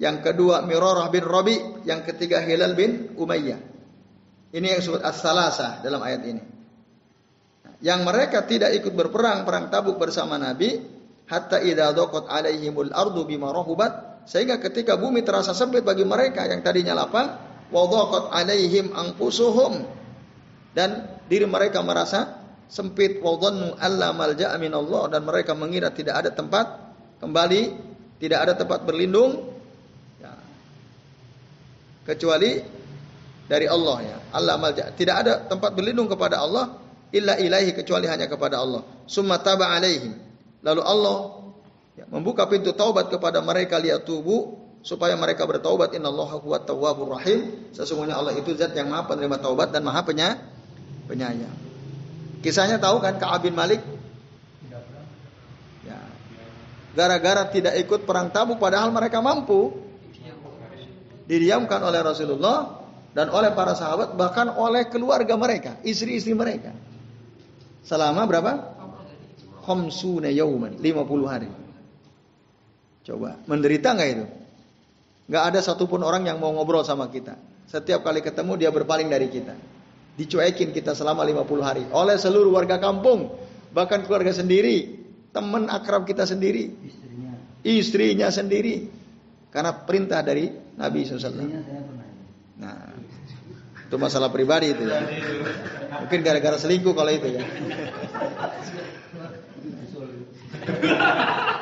yang 0.00 0.24
kedua 0.24 0.64
Mirarah 0.64 1.12
bin 1.12 1.22
Rabi, 1.22 1.84
yang 1.84 2.00
ketiga 2.00 2.40
Hilal 2.40 2.72
bin 2.72 3.12
Umayyah. 3.20 3.60
Ini 4.50 4.66
yang 4.66 4.78
disebut 4.80 5.04
as-salasa 5.04 5.84
dalam 5.84 6.00
ayat 6.00 6.22
ini. 6.24 6.42
Yang 7.84 8.00
mereka 8.02 8.42
tidak 8.48 8.72
ikut 8.80 8.96
berperang 8.96 9.44
perang 9.44 9.68
Tabuk 9.68 10.00
bersama 10.00 10.40
Nabi 10.40 10.80
hatta 11.28 11.62
idza 11.62 11.92
daqat 11.92 12.26
alaihimul 12.26 12.90
ardu 12.90 13.28
bima 13.28 13.52
rahubat 13.54 14.24
sehingga 14.26 14.58
ketika 14.58 14.98
bumi 14.98 15.22
terasa 15.22 15.54
sempit 15.54 15.86
bagi 15.86 16.02
mereka 16.02 16.44
yang 16.44 16.60
tadinya 16.60 16.92
lapang 16.92 17.28
wa 17.70 17.82
daqat 17.86 18.24
alaihim 18.34 18.90
anfusuhum 18.92 19.86
dan 20.74 21.22
diri 21.30 21.46
mereka 21.46 21.80
merasa 21.80 22.42
sempit 22.66 23.22
wa 23.22 23.38
dhannu 23.38 23.78
alla 23.78 24.12
malja'a 24.12 24.58
minallah 24.60 25.08
dan 25.08 25.22
mereka 25.24 25.54
mengira 25.56 25.88
tidak 25.94 26.20
ada 26.20 26.30
tempat 26.34 26.66
kembali 27.22 27.90
tidak 28.20 28.38
ada 28.44 28.52
tempat 28.54 28.84
berlindung. 28.84 29.49
Kecuali 32.04 32.60
dari 33.50 33.66
Allah 33.66 33.96
ya. 34.02 34.16
Allah 34.30 34.54
malja. 34.56 34.94
Tidak 34.94 35.16
ada 35.16 35.32
tempat 35.50 35.74
berlindung 35.74 36.06
kepada 36.06 36.38
Allah 36.38 36.78
illa 37.10 37.34
ilahi 37.34 37.74
kecuali 37.74 38.06
hanya 38.06 38.30
kepada 38.30 38.62
Allah. 38.62 38.86
Summa 39.10 39.42
taba 39.42 39.74
alaihim. 39.74 40.14
Lalu 40.62 40.82
Allah 40.84 41.18
ya, 41.98 42.04
membuka 42.06 42.46
pintu 42.46 42.70
taubat 42.70 43.10
kepada 43.10 43.42
mereka 43.42 43.82
tubuh 44.06 44.60
supaya 44.80 45.12
mereka 45.16 45.44
bertaubat 45.44 45.92
innallaha 45.92 46.40
huwa 46.40 46.62
tawwabur 46.62 47.18
rahim. 47.18 47.68
Sesungguhnya 47.74 48.16
Allah 48.16 48.36
itu 48.36 48.54
zat 48.56 48.72
yang 48.72 48.88
Maha 48.88 49.10
penerima 49.10 49.36
taubat 49.42 49.74
dan 49.74 49.84
Maha 49.84 50.06
penya, 50.06 50.40
penyayang. 51.10 51.52
Kisahnya 52.40 52.80
tahu 52.80 53.04
kan 53.04 53.20
Ka'ab 53.20 53.44
bin 53.44 53.52
Malik? 53.52 53.84
Ya. 55.84 56.00
Gara-gara 56.96 57.44
tidak 57.52 57.76
ikut 57.84 58.08
perang 58.08 58.32
Tabuk 58.32 58.56
padahal 58.56 58.88
mereka 58.88 59.20
mampu. 59.20 59.89
Didiamkan 61.30 61.78
oleh 61.86 62.02
Rasulullah, 62.02 62.82
dan 63.14 63.30
oleh 63.30 63.54
para 63.54 63.78
sahabat 63.78 64.18
bahkan 64.18 64.50
oleh 64.50 64.90
keluarga 64.90 65.38
mereka, 65.38 65.78
istri-istri 65.86 66.34
mereka. 66.34 66.74
Selama 67.86 68.26
berapa? 68.26 68.52
Khamsuna 69.62 70.30
yauman, 70.34 70.74
50 70.78 71.30
hari. 71.30 71.50
Coba, 73.06 73.38
menderita 73.46 73.94
nggak 73.94 74.08
itu? 74.10 74.26
Nggak 75.30 75.44
ada 75.54 75.58
satupun 75.62 76.02
orang 76.02 76.26
yang 76.26 76.42
mau 76.42 76.50
ngobrol 76.50 76.82
sama 76.82 77.06
kita. 77.06 77.38
Setiap 77.70 78.02
kali 78.02 78.18
ketemu 78.22 78.66
dia 78.66 78.70
berpaling 78.74 79.06
dari 79.06 79.30
kita. 79.30 79.54
Dicuekin 80.18 80.74
kita 80.74 80.98
selama 80.98 81.22
50 81.22 81.62
hari 81.62 81.86
oleh 81.94 82.18
seluruh 82.18 82.50
warga 82.50 82.82
kampung, 82.82 83.30
bahkan 83.70 84.02
keluarga 84.02 84.34
sendiri, 84.34 85.06
teman 85.30 85.70
akrab 85.70 86.02
kita 86.02 86.26
sendiri, 86.26 86.74
istrinya, 86.82 87.32
istrinya 87.62 88.28
sendiri. 88.28 88.74
Karena 89.50 89.74
perintah 89.74 90.22
dari 90.22 90.50
Nabi 90.80 91.04
SAW. 91.04 91.44
Nah, 92.56 92.76
itu 93.84 93.96
masalah 94.00 94.32
pribadi 94.32 94.72
itu 94.72 94.88
ya. 94.88 95.04
Mungkin 96.00 96.24
gara-gara 96.24 96.56
selingkuh 96.56 96.96
kalau 96.96 97.12
itu 97.12 97.36
ya. 97.36 97.44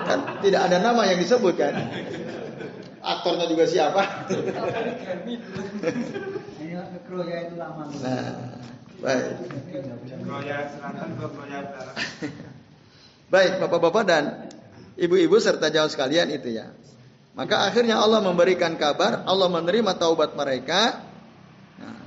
Kan 0.06 0.18
tidak 0.46 0.60
ada 0.70 0.78
nama 0.78 1.02
yang 1.10 1.18
disebut 1.18 1.54
kan. 1.58 1.74
Aktornya 3.02 3.46
juga 3.50 3.64
siapa? 3.66 4.02
Nah, 7.98 8.24
baik. 9.02 9.26
Baik, 13.28 13.52
Bapak-bapak 13.60 14.04
dan 14.08 14.24
ibu-ibu 14.94 15.36
serta 15.40 15.72
jauh 15.72 15.88
sekalian 15.88 16.28
itu 16.32 16.54
ya. 16.54 16.70
Maka 17.36 17.68
akhirnya 17.70 18.00
Allah 18.00 18.24
memberikan 18.24 18.76
kabar, 18.76 19.24
Allah 19.26 19.48
menerima 19.50 19.96
taubat 19.96 20.34
mereka. 20.34 21.04
Nah, 21.78 21.98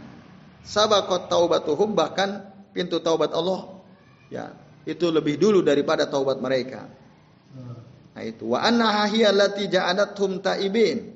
sabakot 0.65 1.31
taubatuhum 1.31 1.95
bahkan 1.95 2.51
pintu 2.71 2.99
taubat 3.03 3.31
Allah 3.35 3.81
ya 4.31 4.55
itu 4.87 5.11
lebih 5.11 5.37
dulu 5.37 5.61
daripada 5.61 6.07
taubat 6.09 6.41
mereka. 6.41 6.89
Nah 8.11 8.23
itu 8.23 8.55
wa 8.55 8.59
anna 8.59 9.07
allati 9.07 9.71
ja'adathum 9.71 10.41
taibin. 10.41 11.15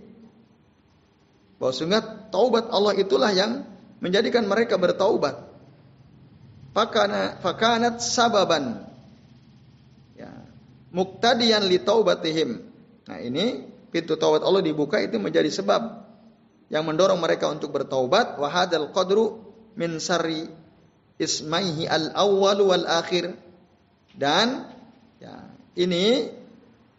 Bahwasanya 1.60 2.30
taubat 2.30 2.70
Allah 2.70 2.94
itulah 3.00 3.32
yang 3.32 3.64
menjadikan 4.04 4.46
mereka 4.46 4.76
bertaubat. 4.76 5.56
Fakana 6.76 7.40
fakanat 7.40 8.04
sababan 8.04 8.84
ya 10.20 10.30
muktadiyan 10.92 11.64
li 11.72 11.80
taubatihim. 11.80 12.60
Nah 13.08 13.18
ini 13.24 13.64
pintu 13.96 14.20
taubat 14.20 14.44
Allah 14.44 14.60
dibuka 14.60 15.00
itu 15.00 15.16
menjadi 15.16 15.48
sebab 15.48 16.04
yang 16.68 16.84
mendorong 16.84 17.24
mereka 17.24 17.48
untuk 17.48 17.72
bertaubat. 17.72 18.36
Wa 18.36 18.52
hadzal 18.52 18.92
qadru 18.92 19.40
min 19.80 20.04
sarri 20.04 20.52
ismaihi 21.16 21.88
al 21.88 22.12
awwal 22.12 22.60
wal 22.76 22.84
akhir 22.84 23.32
dan 24.20 24.68
ya, 25.24 25.48
ini 25.80 26.28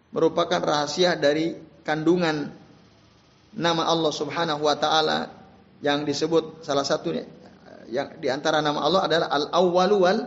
merupakan 0.09 0.57
rahasia 0.57 1.21
dari 1.21 1.53
kandungan 1.85 2.49
nama 3.53 3.83
Allah 3.85 4.13
Subhanahu 4.13 4.65
wa 4.65 4.77
taala 4.81 5.29
yang 5.85 6.09
disebut 6.09 6.65
salah 6.65 6.89
satunya 6.89 7.29
yang 7.93 8.17
di 8.17 8.33
antara 8.33 8.65
nama 8.65 8.81
Allah 8.81 9.05
adalah 9.05 9.29
al 9.29 9.47
awwal 9.53 9.93
wal 10.01 10.21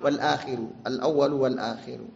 wal 0.00 0.20
akhiru 0.20 0.72
al 0.88 0.96
awwal 1.04 1.32
wal 1.36 1.58
akhiru 1.60 2.08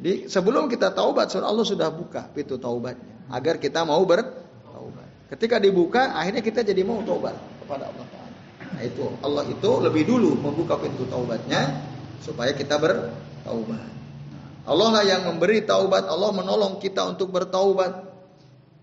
jadi 0.00 0.32
sebelum 0.32 0.72
kita 0.72 0.96
taubat, 0.96 1.28
Allah 1.36 1.60
sudah 1.60 1.92
buka 1.92 2.24
pintu 2.32 2.56
taubatnya 2.56 3.20
agar 3.28 3.60
kita 3.60 3.84
mau 3.84 4.00
bertaubat. 4.08 5.28
Ketika 5.28 5.60
dibuka, 5.60 6.16
akhirnya 6.16 6.40
kita 6.40 6.64
jadi 6.64 6.80
mau 6.80 7.04
taubat 7.04 7.36
kepada 7.60 7.92
Allah 7.92 8.06
Taala. 8.08 8.32
Nah 8.80 8.82
itu 8.82 9.04
Allah 9.20 9.44
itu 9.44 9.70
lebih 9.84 10.08
dulu 10.08 10.40
membuka 10.40 10.80
pintu 10.80 11.04
taubatnya 11.04 11.84
supaya 12.24 12.56
kita 12.56 12.80
bertaubat. 12.80 13.92
Allah 14.64 14.88
lah 14.88 15.04
yang 15.04 15.28
memberi 15.28 15.68
taubat, 15.68 16.08
Allah 16.08 16.32
menolong 16.32 16.80
kita 16.80 17.04
untuk 17.04 17.28
bertaubat. 17.28 18.08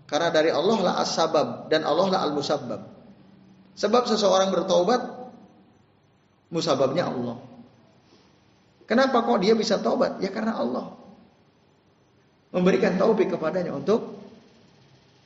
Karena 0.06 0.30
dari 0.30 0.54
Allah 0.54 0.78
lah 0.80 0.94
as-sabab 1.02 1.66
dan 1.66 1.82
Allah 1.82 2.14
lah 2.14 2.20
al-musabbab. 2.30 2.80
Sebab 3.74 4.02
seseorang 4.06 4.54
bertaubat, 4.54 5.02
musababnya 6.54 7.10
Allah. 7.10 7.42
Kenapa 8.86 9.20
kok 9.20 9.42
dia 9.42 9.52
bisa 9.58 9.82
taubat? 9.82 10.22
Ya 10.22 10.32
karena 10.32 10.56
Allah 10.56 10.97
memberikan 12.52 12.96
taufik 12.96 13.32
kepadanya 13.32 13.76
untuk 13.76 14.16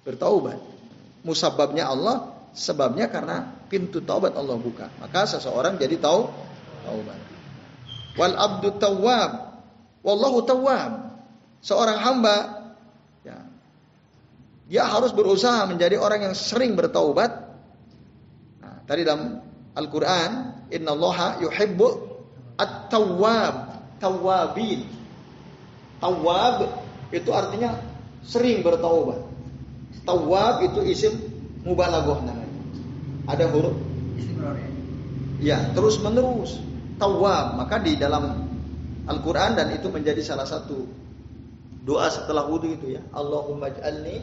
bertaubat. 0.02 0.58
Musababnya 1.22 1.86
Allah, 1.86 2.34
sebabnya 2.50 3.06
karena 3.06 3.62
pintu 3.70 4.02
taubat 4.02 4.34
Allah 4.34 4.58
buka. 4.58 4.90
Maka 4.98 5.30
seseorang 5.30 5.78
jadi 5.78 5.96
tahu 6.02 6.26
taubat. 6.82 7.20
Wal 8.18 8.34
abdu 8.34 8.74
tawwab. 8.76 9.32
Wallahu 10.02 10.42
tawwab. 10.42 11.14
Seorang 11.62 11.98
hamba 12.02 12.36
ya, 13.22 13.38
dia 14.66 14.82
harus 14.82 15.14
berusaha 15.14 15.62
menjadi 15.70 15.94
orang 16.02 16.26
yang 16.26 16.34
sering 16.34 16.74
bertaubat. 16.74 17.30
Nah, 18.58 18.82
tadi 18.82 19.06
dalam 19.06 19.38
Al-Qur'an, 19.78 20.66
innallaha 20.74 21.38
yuhibbu 21.38 21.86
at-tawwab, 22.58 23.56
tawwabin. 24.02 24.90
Tawwab 26.02 26.81
itu 27.12 27.30
artinya 27.30 27.76
sering 28.24 28.64
bertaubat. 28.64 29.20
Tawab 30.02 30.66
itu 30.66 30.80
isim 30.88 31.14
mubalaghah 31.62 32.18
namanya. 32.26 32.58
Ada 33.30 33.46
huruf 33.54 33.76
Ya, 35.42 35.58
terus 35.74 35.98
menerus. 35.98 36.58
Tawab, 36.98 37.58
maka 37.58 37.82
di 37.82 37.98
dalam 37.98 38.46
Al-Qur'an 39.10 39.58
dan 39.58 39.74
itu 39.74 39.90
menjadi 39.90 40.22
salah 40.22 40.46
satu 40.46 40.86
doa 41.82 42.06
setelah 42.06 42.46
wudhu 42.46 42.78
itu 42.78 42.94
ya. 42.94 43.02
Allahumma 43.10 43.66
ij'alni 43.74 44.22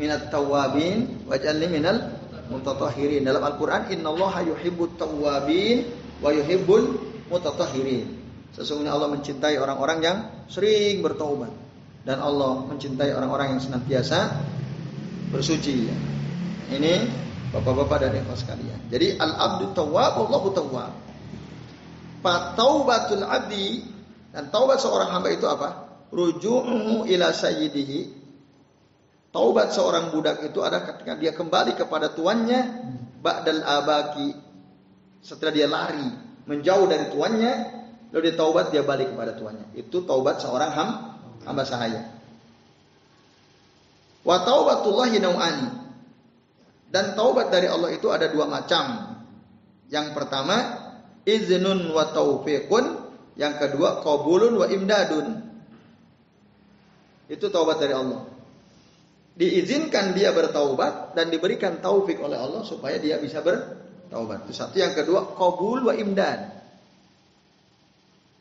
minat 0.00 0.32
tawabin 0.32 1.28
waj'alni 1.28 1.68
minal 1.68 2.16
mutatahhirin. 2.48 3.20
Dalam 3.20 3.44
Al-Qur'an 3.44 3.92
innallaha 3.92 4.40
yuhibbut 4.48 4.96
tawabin 4.96 5.84
wa 6.24 6.32
yuhibbul 6.32 6.96
mutatahhirin. 7.28 8.19
Sesungguhnya 8.54 8.92
Allah 8.94 9.10
mencintai 9.12 9.56
orang-orang 9.56 9.98
yang 10.02 10.18
sering 10.50 11.00
bertobat 11.00 11.50
dan 12.02 12.18
Allah 12.18 12.66
mencintai 12.66 13.14
orang-orang 13.14 13.56
yang 13.56 13.60
senantiasa 13.62 14.36
bersuci. 15.30 15.86
Ini 16.70 16.94
Bapak-bapak 17.50 17.98
dan 18.06 18.22
ibu 18.22 18.30
sekalian. 18.38 18.78
Jadi 18.86 19.18
al-abdu 19.18 19.74
tawwab, 19.74 20.22
Allahu 20.22 20.54
tawwab. 20.54 20.92
Fataubatul 22.22 23.26
abdi 23.26 23.82
dan 24.30 24.54
taubat 24.54 24.78
seorang 24.78 25.10
hamba 25.10 25.34
itu 25.34 25.50
apa? 25.50 25.90
Ruju'uhu 26.14 27.10
ila 27.10 27.34
sayyidihi. 27.34 28.22
Taubat 29.34 29.74
seorang 29.74 30.14
budak 30.14 30.42
itu 30.46 30.62
ada 30.62 30.82
ketika 30.82 31.18
dia 31.18 31.34
kembali 31.34 31.74
kepada 31.74 32.14
tuannya 32.14 32.60
ba'dal 33.18 33.62
abaki. 33.66 34.30
Setelah 35.18 35.52
dia 35.54 35.66
lari 35.66 36.06
menjauh 36.46 36.86
dari 36.86 37.10
tuannya, 37.10 37.52
lalu 38.10 38.22
dia 38.30 38.34
taubat 38.34 38.74
dia 38.74 38.82
balik 38.82 39.14
kepada 39.14 39.34
tuannya. 39.38 39.70
Itu 39.78 40.02
taubat 40.02 40.42
seorang 40.42 40.70
ham, 40.74 40.88
hamba 41.46 41.62
sahaya. 41.62 42.10
Wa 44.26 44.44
taubatullahi 44.44 45.16
nau'ani. 45.22 45.68
Dan 46.90 47.14
taubat 47.14 47.54
dari 47.54 47.70
Allah 47.70 47.94
itu 47.94 48.10
ada 48.10 48.26
dua 48.26 48.50
macam. 48.50 49.14
Yang 49.90 50.06
pertama, 50.10 50.56
iznun 51.22 51.94
wa 51.94 52.10
taufiqun. 52.10 52.84
Yang 53.38 53.54
kedua, 53.62 54.02
qabulun 54.02 54.58
wa 54.58 54.66
imdadun. 54.66 55.26
Itu 57.30 57.46
taubat 57.46 57.78
dari 57.78 57.94
Allah. 57.94 58.26
Diizinkan 59.38 60.12
dia 60.12 60.34
bertaubat 60.34 61.14
dan 61.16 61.32
diberikan 61.32 61.78
taufik 61.80 62.18
oleh 62.20 62.36
Allah 62.36 62.66
supaya 62.66 62.98
dia 62.98 63.16
bisa 63.22 63.40
bertaubat. 63.40 64.44
Itu 64.44 64.52
satu. 64.52 64.76
Yang 64.76 65.00
kedua, 65.00 65.32
qabul 65.38 65.86
wa 65.86 65.94
imdad. 65.94 66.59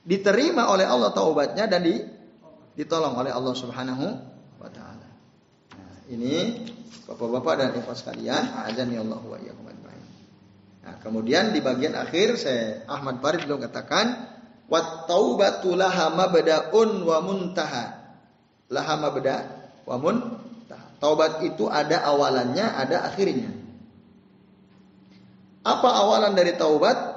Diterima 0.03 0.71
oleh 0.71 0.87
Allah 0.87 1.11
taubatnya 1.11 1.67
dan 1.67 1.83
ditolong 2.73 3.13
oleh 3.19 3.31
Allah 3.33 3.53
Subhanahu 3.53 4.05
wa 4.57 4.69
taala. 4.71 5.09
Nah, 5.75 5.95
ini 6.07 6.65
Bapak-bapak 7.09 7.53
dan 7.57 7.69
ibu 7.73 7.89
sekalian, 7.97 8.53
azan 8.69 8.93
ya 8.93 9.01
Allah 9.01 9.17
wa 9.17 9.37
iyyakum 9.41 9.65
Nah, 10.79 10.95
kemudian 11.01 11.51
di 11.51 11.59
bagian 11.59 11.97
akhir 11.97 12.37
saya 12.37 12.85
Ahmad 12.85 13.21
Farid 13.21 13.45
belum 13.45 13.61
katakan 13.61 14.29
wat 14.69 15.09
taubatu 15.09 15.73
laha 15.73 16.13
mabda'un 16.13 16.89
wa 17.01 17.17
muntaha. 17.25 18.13
Laha 18.69 18.93
mabda 19.01 19.35
wa 19.89 19.95
muntaha. 19.97 20.87
Taubat 21.01 21.41
itu 21.45 21.65
ada 21.65 22.05
awalannya, 22.05 22.63
ada 22.77 23.09
akhirnya. 23.09 23.49
Apa 25.65 25.89
awalan 26.05 26.37
dari 26.37 26.53
taubat? 26.57 27.08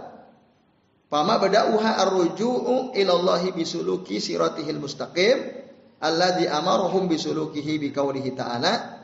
Fama 1.12 1.36
bada'uha 1.36 2.00
arruju'u 2.08 2.96
ilallahi 2.96 3.52
bisuluki 3.52 4.16
siratihil 4.16 4.80
mustaqim 4.80 5.60
alladzi 6.00 6.48
amaruhum 6.48 7.04
bisulukihi 7.04 7.76
biqaulihi 7.76 8.32
ta'ala 8.32 9.02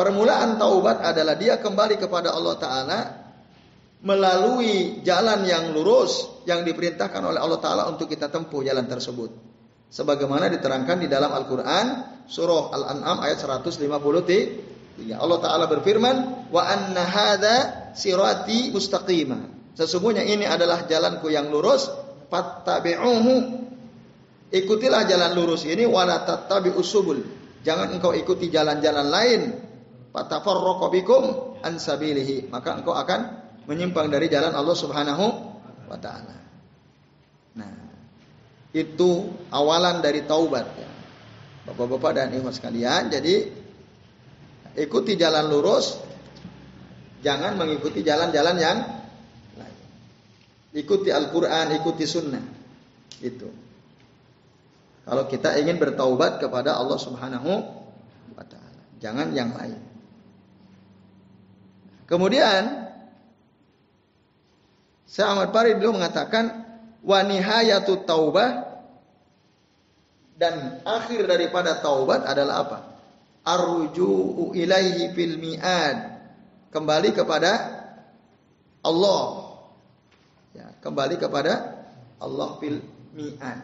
Permulaan 0.00 0.56
taubat 0.56 1.04
adalah 1.04 1.36
dia 1.36 1.60
kembali 1.60 2.00
kepada 2.00 2.32
Allah 2.32 2.56
Ta'ala 2.56 2.98
melalui 4.00 5.04
jalan 5.04 5.44
yang 5.44 5.76
lurus 5.76 6.40
yang 6.48 6.64
diperintahkan 6.64 7.20
oleh 7.20 7.36
Allah 7.36 7.60
Ta'ala 7.60 7.82
untuk 7.92 8.08
kita 8.08 8.32
tempuh 8.32 8.64
jalan 8.64 8.88
tersebut. 8.88 9.28
Sebagaimana 9.92 10.48
diterangkan 10.48 11.04
di 11.04 11.08
dalam 11.10 11.28
Al-Quran 11.36 11.86
surah 12.24 12.72
Al-An'am 12.80 13.20
ayat 13.20 13.44
153. 13.44 15.12
Allah 15.20 15.38
Ta'ala 15.44 15.68
berfirman, 15.68 16.48
Wa 16.48 16.62
anna 16.64 17.04
hadha 17.04 17.56
sirati 17.92 18.72
mustaqima. 18.72 19.59
Sesungguhnya 19.74 20.26
ini 20.26 20.44
adalah 20.46 20.84
jalanku 20.86 21.30
yang 21.30 21.48
lurus. 21.48 21.90
Fattabi'uhu. 22.30 23.34
Ikutilah 24.50 25.06
jalan 25.06 25.32
lurus 25.34 25.66
ini. 25.66 25.86
Wa 25.86 26.06
la 26.06 26.26
usubul. 26.74 27.22
Jangan 27.60 27.92
engkau 27.92 28.16
ikuti 28.16 28.48
jalan-jalan 28.48 29.06
lain 29.12 29.40
fatafarraqu 30.10 30.86
bikum 30.90 31.22
an 31.62 31.78
maka 32.50 32.70
engkau 32.82 32.94
akan 32.94 33.20
menyimpang 33.68 34.10
dari 34.10 34.26
jalan 34.26 34.50
Allah 34.56 34.76
Subhanahu 34.76 35.24
wa 35.86 35.98
taala. 36.00 36.36
Nah, 37.54 37.72
itu 38.74 39.30
awalan 39.50 40.02
dari 40.02 40.26
taubat. 40.26 40.66
Bapak-bapak 41.60 42.12
dan 42.16 42.28
ibu 42.34 42.50
sekalian, 42.50 43.12
jadi 43.12 43.46
ikuti 44.80 45.14
jalan 45.14 45.46
lurus 45.46 46.00
jangan 47.20 47.54
mengikuti 47.54 48.02
jalan-jalan 48.02 48.56
yang. 48.58 48.78
Ikuti 50.70 51.10
Al-Qur'an, 51.10 51.74
ikuti 51.74 52.06
sunnah. 52.06 52.42
Itu. 53.18 53.50
Kalau 55.02 55.26
kita 55.26 55.58
ingin 55.58 55.80
bertaubat 55.82 56.38
kepada 56.38 56.78
Allah 56.78 56.98
Subhanahu 57.00 57.50
wa 58.36 58.44
taala, 58.46 58.82
jangan 59.02 59.34
yang 59.34 59.50
lain. 59.56 59.80
Kemudian 62.06 62.90
Syekh 65.10 65.26
Ahmad 65.26 65.50
Farid 65.50 65.82
beliau 65.82 65.98
mengatakan 65.98 66.62
wa 67.02 67.18
nihayatu 67.26 68.06
taubah 68.06 68.70
dan 70.38 70.80
akhir 70.86 71.26
daripada 71.26 71.82
taubat 71.82 72.22
adalah 72.24 72.64
apa? 72.64 72.78
Arruju'u 73.44 74.54
ilaihi 74.54 75.10
fil 75.12 75.36
mi'ad. 75.36 75.98
Kembali 76.70 77.10
kepada 77.10 77.52
Allah. 78.86 79.39
Kembali 80.80 81.16
kepada 81.20 81.84
Allah 82.20 82.48
fil 82.56 82.80
mi'ad. 83.16 83.60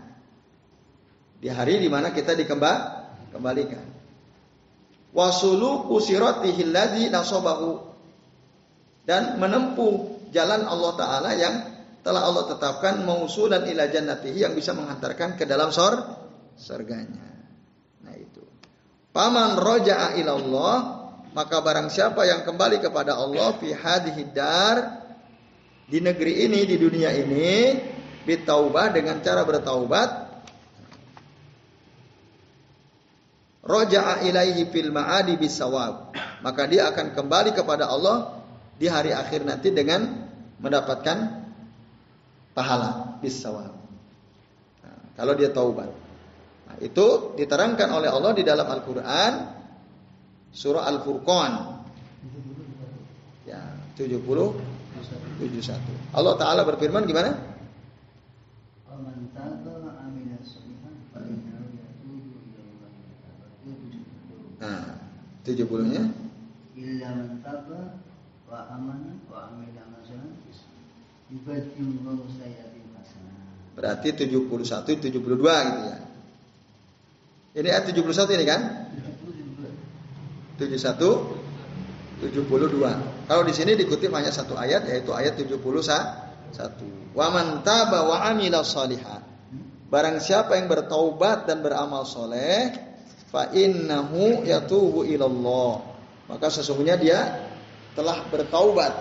Di 1.37 1.48
hari 1.52 1.81
di 1.81 1.88
mana 1.88 2.12
kita 2.12 2.33
dikembalikan. 2.33 3.33
kembalikan. 3.33 3.85
Wasulu 5.16 5.92
usiratihi 5.96 6.61
alladzi 6.68 7.09
nasabahu 7.09 7.81
dan 9.09 9.40
menempuh 9.40 10.29
jalan 10.29 10.68
Allah 10.68 10.92
Ta'ala 10.96 11.31
yang 11.37 11.55
telah 12.05 12.22
Allah 12.29 12.44
tetapkan 12.52 13.02
mausulan 13.02 13.64
ila 13.64 13.88
jannatihi 13.88 14.44
yang 14.44 14.52
bisa 14.52 14.76
menghantarkan 14.76 15.40
ke 15.40 15.48
dalam 15.48 15.72
sor 15.72 15.98
surganya. 16.55 17.33
Nah 18.05 18.14
itu. 18.14 18.44
Paman 19.11 19.57
roja'a 19.57 20.20
ilallah 20.20 20.76
maka 21.33 21.61
barang 21.61 21.88
siapa 21.92 22.24
yang 22.24 22.44
kembali 22.44 22.81
kepada 22.81 23.16
Allah 23.16 23.57
fi 23.57 23.72
hadhihi 23.72 24.33
di 25.87 25.99
negeri 26.03 26.46
ini 26.46 26.66
di 26.66 26.77
dunia 26.77 27.14
ini 27.14 27.79
bitaubah 28.27 28.90
dengan 28.90 29.22
cara 29.22 29.46
bertaubat 29.46 30.11
roja'a 33.62 34.27
ilaihi 34.27 34.66
fil 34.70 34.90
ma'adi 34.90 35.38
bisawab 35.38 36.11
maka 36.42 36.62
dia 36.66 36.90
akan 36.90 37.14
kembali 37.14 37.55
kepada 37.55 37.87
Allah 37.87 38.42
di 38.77 38.90
hari 38.90 39.14
akhir 39.14 39.46
nanti 39.46 39.72
dengan 39.72 40.27
mendapatkan 40.61 41.46
pahala 42.53 43.20
bisawab. 43.20 43.72
Nah, 44.85 45.01
kalau 45.16 45.33
dia 45.37 45.53
taubat. 45.53 45.88
Nah, 46.66 46.77
itu 46.81 47.37
diterangkan 47.37 47.88
oleh 47.92 48.09
Allah 48.09 48.33
di 48.37 48.42
dalam 48.44 48.64
Al-Qur'an 48.68 49.33
surah 50.53 50.88
Al-Furqan. 50.88 51.53
Ya, 53.49 53.61
70 53.96 54.75
71. 55.40 56.16
Allah 56.16 56.35
taala 56.40 56.62
berfirman 56.64 57.04
gimana? 57.04 57.37
Nah, 64.56 64.98
70-nya 65.44 66.02
illa 66.76 67.09
man 67.12 67.44
taba 67.44 68.00
wa 68.48 68.59
amana 68.72 69.20
wa 69.28 69.52
amila 69.52 69.85
sayyi'atin 72.40 72.85
hasanah. 72.96 73.37
Berarti 73.76 74.09
71 74.16 74.48
72 74.96 75.12
gitu 75.12 75.80
ya. 75.85 75.98
Ini 77.56 77.68
ayat 77.73 77.88
71 77.92 78.37
ini 78.37 78.44
kan? 78.44 78.60
71 80.60 80.96
72. 82.21 83.15
Kalau 83.27 83.42
di 83.42 83.50
sini 83.50 83.74
dikutip 83.74 84.14
hanya 84.14 84.31
satu 84.31 84.54
ayat 84.54 84.87
yaitu 84.87 85.10
ayat 85.10 85.35
71. 85.35 85.58
Wa 87.10 87.27
man 87.35 87.66
taba 87.66 88.06
wa 88.06 88.22
amila 88.22 88.62
shaliha. 88.62 89.18
Barang 89.87 90.18
siapa 90.18 90.58
yang 90.58 90.66
bertaubat 90.66 91.46
dan 91.46 91.62
beramal 91.62 92.06
soleh, 92.06 92.74
fa 93.31 93.50
innahu 93.50 94.46
yatubu 94.46 95.06
ilallah. 95.06 95.83
Maka 96.27 96.50
sesungguhnya 96.50 96.98
dia 96.98 97.18
telah 97.94 98.27
bertaubat 98.31 98.94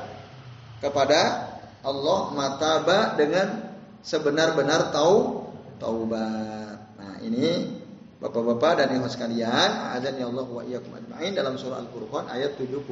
kepada 0.81 1.53
Allah 1.85 2.19
mataba 2.33 3.13
dengan 3.17 3.77
sebenar-benar 4.01 4.93
tau 4.93 5.49
taubat. 5.77 6.97
Nah, 6.97 7.17
ini 7.21 7.81
Bapak-bapak 8.15 8.79
dan 8.79 8.95
ibu 8.95 9.05
sekalian, 9.11 9.91
azan 9.91 10.15
ya 10.15 10.31
Allah 10.31 10.47
wa 10.47 10.63
iyyakum 10.63 10.97
ajmain 10.97 11.35
dalam 11.35 11.59
surah 11.59 11.83
Al-Furqan 11.83 12.31
ayat 12.31 12.55
71. 12.57 12.87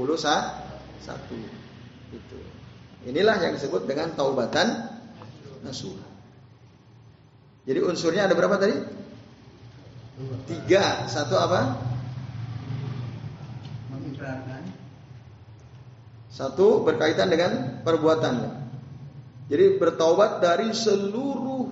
Itu. 2.13 2.39
Inilah 3.03 3.35
yang 3.43 3.59
disebut 3.59 3.83
dengan 3.83 4.15
taubatan 4.15 4.87
nasuh. 5.63 5.91
Jadi 7.63 7.79
unsurnya 7.83 8.27
ada 8.27 8.35
berapa 8.35 8.55
tadi? 8.55 8.75
Tiga. 10.47 11.07
Satu 11.07 11.35
apa? 11.35 11.79
Mengikrarkan 13.91 14.61
Satu 16.31 16.81
berkaitan 16.81 17.29
dengan 17.29 17.83
perbuatannya. 17.83 18.51
Jadi 19.51 19.77
bertaubat 19.77 20.39
dari 20.39 20.71
seluruh 20.71 21.69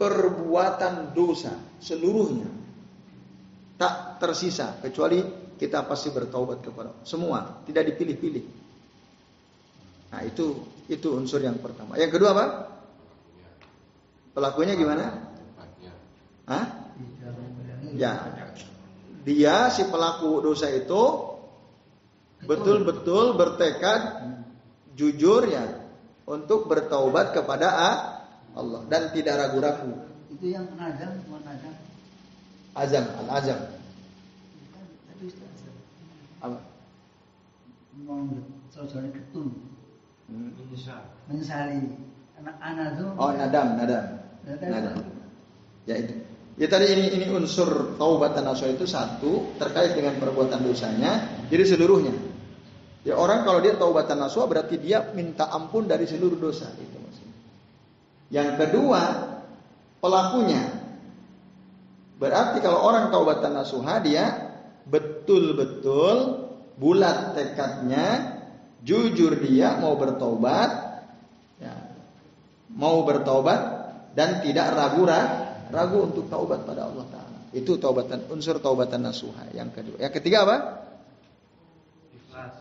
perbuatan 0.00 1.12
dosa, 1.12 1.52
seluruhnya. 1.82 2.48
Tak 3.76 4.22
tersisa 4.22 4.80
kecuali 4.80 5.45
kita 5.56 5.88
pasti 5.88 6.12
bertaubat 6.12 6.60
kepada 6.60 6.92
semua, 7.02 7.64
tidak 7.64 7.92
dipilih-pilih. 7.92 8.44
Nah, 10.12 10.20
itu 10.22 10.62
itu 10.86 11.08
unsur 11.16 11.42
yang 11.42 11.58
pertama. 11.58 11.98
Yang 11.98 12.20
kedua 12.20 12.30
apa? 12.36 12.46
Pelakunya 14.36 14.76
gimana? 14.76 15.04
Hah? 16.46 16.66
Ya. 17.96 18.12
Dia 19.26 19.72
si 19.74 19.82
pelaku 19.90 20.38
dosa 20.44 20.70
itu 20.70 21.02
betul-betul 22.46 23.34
bertekad 23.34 24.22
jujur 24.94 25.50
ya 25.50 25.82
untuk 26.28 26.70
bertaubat 26.70 27.34
kepada 27.34 27.68
Allah 28.54 28.80
dan 28.86 29.10
tidak 29.10 29.34
ragu-ragu. 29.40 30.06
Itu 30.30 30.46
yang 30.46 30.68
azam, 30.78 31.16
azam. 31.42 31.74
Azam, 32.76 33.04
azam. 33.26 33.60
Mau 36.44 36.58
sojone 38.70 39.08
ketun. 39.14 39.48
Hmm. 40.28 40.52
Menyesali. 41.30 41.80
Anak-anak 42.36 42.88
tuh. 43.00 43.10
Oh, 43.16 43.30
nadam, 43.32 43.80
nadam. 43.80 44.04
Nadam. 44.44 44.96
Ya 45.88 45.94
itu. 45.96 46.14
Ya 46.56 46.66
tadi 46.72 46.88
ini 46.88 47.12
ini 47.12 47.26
unsur 47.36 48.00
taubat 48.00 48.32
dan 48.32 48.48
nasuh 48.48 48.72
itu 48.72 48.88
satu 48.88 49.56
terkait 49.60 49.92
dengan 49.92 50.16
perbuatan 50.16 50.64
dosanya, 50.64 51.44
jadi 51.52 51.68
seluruhnya. 51.68 52.16
Ya 53.04 53.12
orang 53.12 53.44
kalau 53.44 53.60
dia 53.60 53.76
taubatan 53.76 54.16
nasuh 54.16 54.48
berarti 54.48 54.80
dia 54.80 55.04
minta 55.12 55.52
ampun 55.52 55.84
dari 55.84 56.08
seluruh 56.08 56.40
dosa 56.40 56.72
itu 56.80 56.96
maksudnya. 56.96 57.36
Yang 58.32 58.50
kedua, 58.56 59.02
pelakunya. 60.00 60.64
Berarti 62.16 62.64
kalau 62.64 62.88
orang 62.88 63.12
taubatan 63.12 63.52
nasuha 63.52 64.00
dia 64.00 64.24
betul-betul 64.88 66.45
bulat 66.76 67.32
tekadnya, 67.36 68.38
jujur 68.84 69.36
dia 69.40 69.80
mau 69.80 69.96
bertobat, 69.96 71.02
ya, 71.60 71.74
mau 72.72 73.02
bertobat 73.02 73.60
dan 74.16 74.40
tidak 74.44 74.72
ragu-ragu 74.72 75.46
ragu 75.70 76.06
untuk 76.06 76.30
taubat 76.30 76.62
pada 76.62 76.86
Allah 76.86 77.06
Taala. 77.10 77.38
Itu 77.50 77.80
taubatan 77.80 78.28
unsur 78.30 78.60
taubatan 78.60 79.02
nasuha. 79.02 79.50
Yang 79.54 79.70
kedua, 79.80 79.96
yang 79.98 80.12
ketiga 80.12 80.38
apa? 80.46 80.56
Ikhlas. 82.14 82.54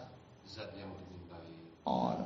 Zat 0.50 0.72
yang 0.78 0.90
mencintai. 0.90 1.52
Oh. 1.86 2.26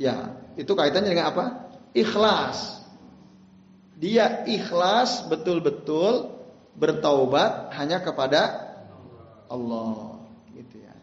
Ya, 0.00 0.32
itu 0.56 0.72
kaitannya 0.72 1.12
dengan 1.12 1.28
apa? 1.32 1.44
Ikhlas. 1.92 2.80
Dia 4.00 4.48
ikhlas 4.48 5.28
betul-betul 5.28 6.32
bertaubat 6.72 7.76
hanya 7.76 8.00
kepada 8.00 8.72
Allah, 9.52 10.19
gitu 10.54 10.76
ya. 10.82 10.94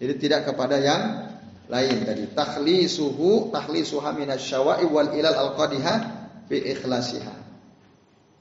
Jadi 0.00 0.14
tidak 0.16 0.48
kepada 0.48 0.80
yang 0.80 1.28
lain 1.70 2.02
tadi. 2.02 2.24
Takhlisuhu 2.32 3.52
takhlisuha 3.54 4.16
minasyawa'i 4.16 4.84
wal 4.88 5.12
ilal 5.12 5.36
al-qadihah 5.36 5.96
fi 6.50 6.56
ikhlasiha 6.74 7.36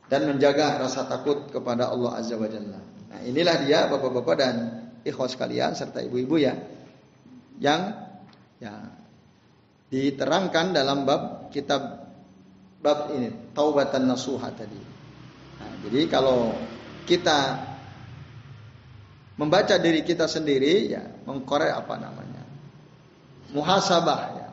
dan 0.09 0.25
menjaga 0.25 0.81
rasa 0.81 1.05
takut 1.05 1.53
kepada 1.53 1.93
Allah 1.93 2.17
Azza 2.17 2.33
wa 2.35 2.49
Jalla. 2.49 2.81
Nah, 2.81 3.21
inilah 3.21 3.55
dia 3.63 3.85
Bapak-bapak 3.85 4.35
dan 4.35 4.55
ikhwas 5.05 5.37
kalian 5.37 5.77
serta 5.77 6.01
ibu-ibu 6.01 6.41
ya 6.41 6.57
yang 7.61 7.93
ya 8.57 8.73
diterangkan 9.93 10.73
dalam 10.73 11.05
bab 11.05 11.53
kitab 11.53 12.09
bab 12.81 13.13
ini 13.13 13.53
taubatan 13.53 14.09
nasuha 14.09 14.49
tadi. 14.57 14.81
Nah, 15.61 15.71
jadi 15.85 16.01
kalau 16.09 16.57
kita 17.05 17.68
membaca 19.39 19.79
diri 19.79 20.03
kita 20.03 20.27
sendiri 20.27 20.91
ya 20.91 21.03
mengkorek 21.23 21.71
apa 21.71 21.95
namanya? 21.95 22.43
Muhasabah 23.55 24.21
ya. 24.35 24.49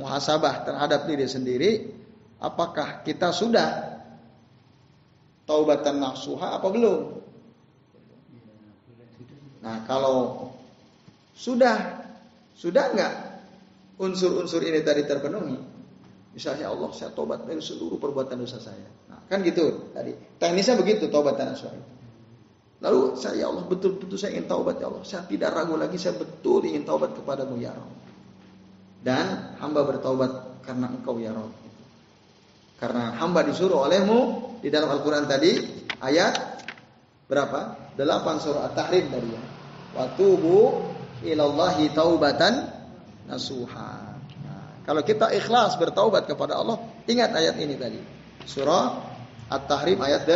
Muhasabah 0.00 0.64
terhadap 0.64 1.04
diri 1.04 1.28
sendiri 1.28 1.70
apakah 2.40 3.04
kita 3.04 3.36
sudah 3.36 4.00
taubatan 5.44 6.00
nasuha 6.00 6.56
apa 6.56 6.68
belum? 6.72 7.20
Nah 9.60 9.84
kalau 9.84 10.48
sudah 11.36 12.00
sudah 12.56 12.96
enggak 12.96 13.12
unsur-unsur 14.00 14.64
ini 14.64 14.80
tadi 14.80 15.04
terpenuhi? 15.04 15.60
Misalnya 16.32 16.72
Allah 16.72 16.88
saya 16.96 17.12
tobat 17.12 17.44
dari 17.44 17.60
seluruh 17.60 18.00
perbuatan 18.00 18.40
dosa 18.40 18.56
saya 18.56 18.88
kan 19.30 19.46
gitu 19.46 19.94
tadi 19.94 20.12
teknisnya 20.42 20.74
begitu 20.74 21.06
taubatan 21.06 21.54
nasuha 21.54 21.72
itu 21.72 21.88
Lalu 22.80 23.12
saya 23.12 23.44
ya 23.44 23.52
Allah 23.52 23.68
betul-betul 23.68 24.16
saya 24.16 24.40
ingin 24.40 24.48
taubat 24.48 24.80
ya 24.80 24.88
Allah. 24.88 25.04
Saya 25.04 25.28
tidak 25.28 25.52
ragu 25.52 25.76
lagi 25.76 26.00
saya 26.00 26.16
betul 26.16 26.64
ingin 26.64 26.88
taubat 26.88 27.12
kepadamu 27.12 27.60
ya 27.60 27.76
Allah 27.76 28.00
dan 29.00 29.56
hamba 29.60 29.84
bertaubat 29.88 30.62
karena 30.64 30.92
engkau 30.92 31.16
ya 31.16 31.32
Rabb. 31.32 31.52
Karena 32.80 33.16
hamba 33.20 33.44
disuruh 33.44 33.84
olehmu 33.84 34.20
di 34.64 34.68
dalam 34.72 34.88
Al-Quran 34.92 35.28
tadi 35.28 35.52
ayat 36.00 36.64
berapa? 37.28 37.92
8 37.96 38.44
surah 38.44 38.72
At-Tahrim 38.72 39.12
tadi 39.12 39.28
ya. 39.28 39.42
Watubu 39.96 40.88
ilallahi 41.24 41.92
taubatan 41.92 42.72
nasuha. 43.28 44.16
Nah, 44.40 44.80
kalau 44.88 45.04
kita 45.04 45.28
ikhlas 45.36 45.76
bertaubat 45.76 46.24
kepada 46.24 46.56
Allah, 46.56 46.80
ingat 47.04 47.36
ayat 47.36 47.60
ini 47.60 47.76
tadi. 47.76 48.00
Surah 48.48 49.09
At-Tahrim 49.50 49.98
ayat 49.98 50.30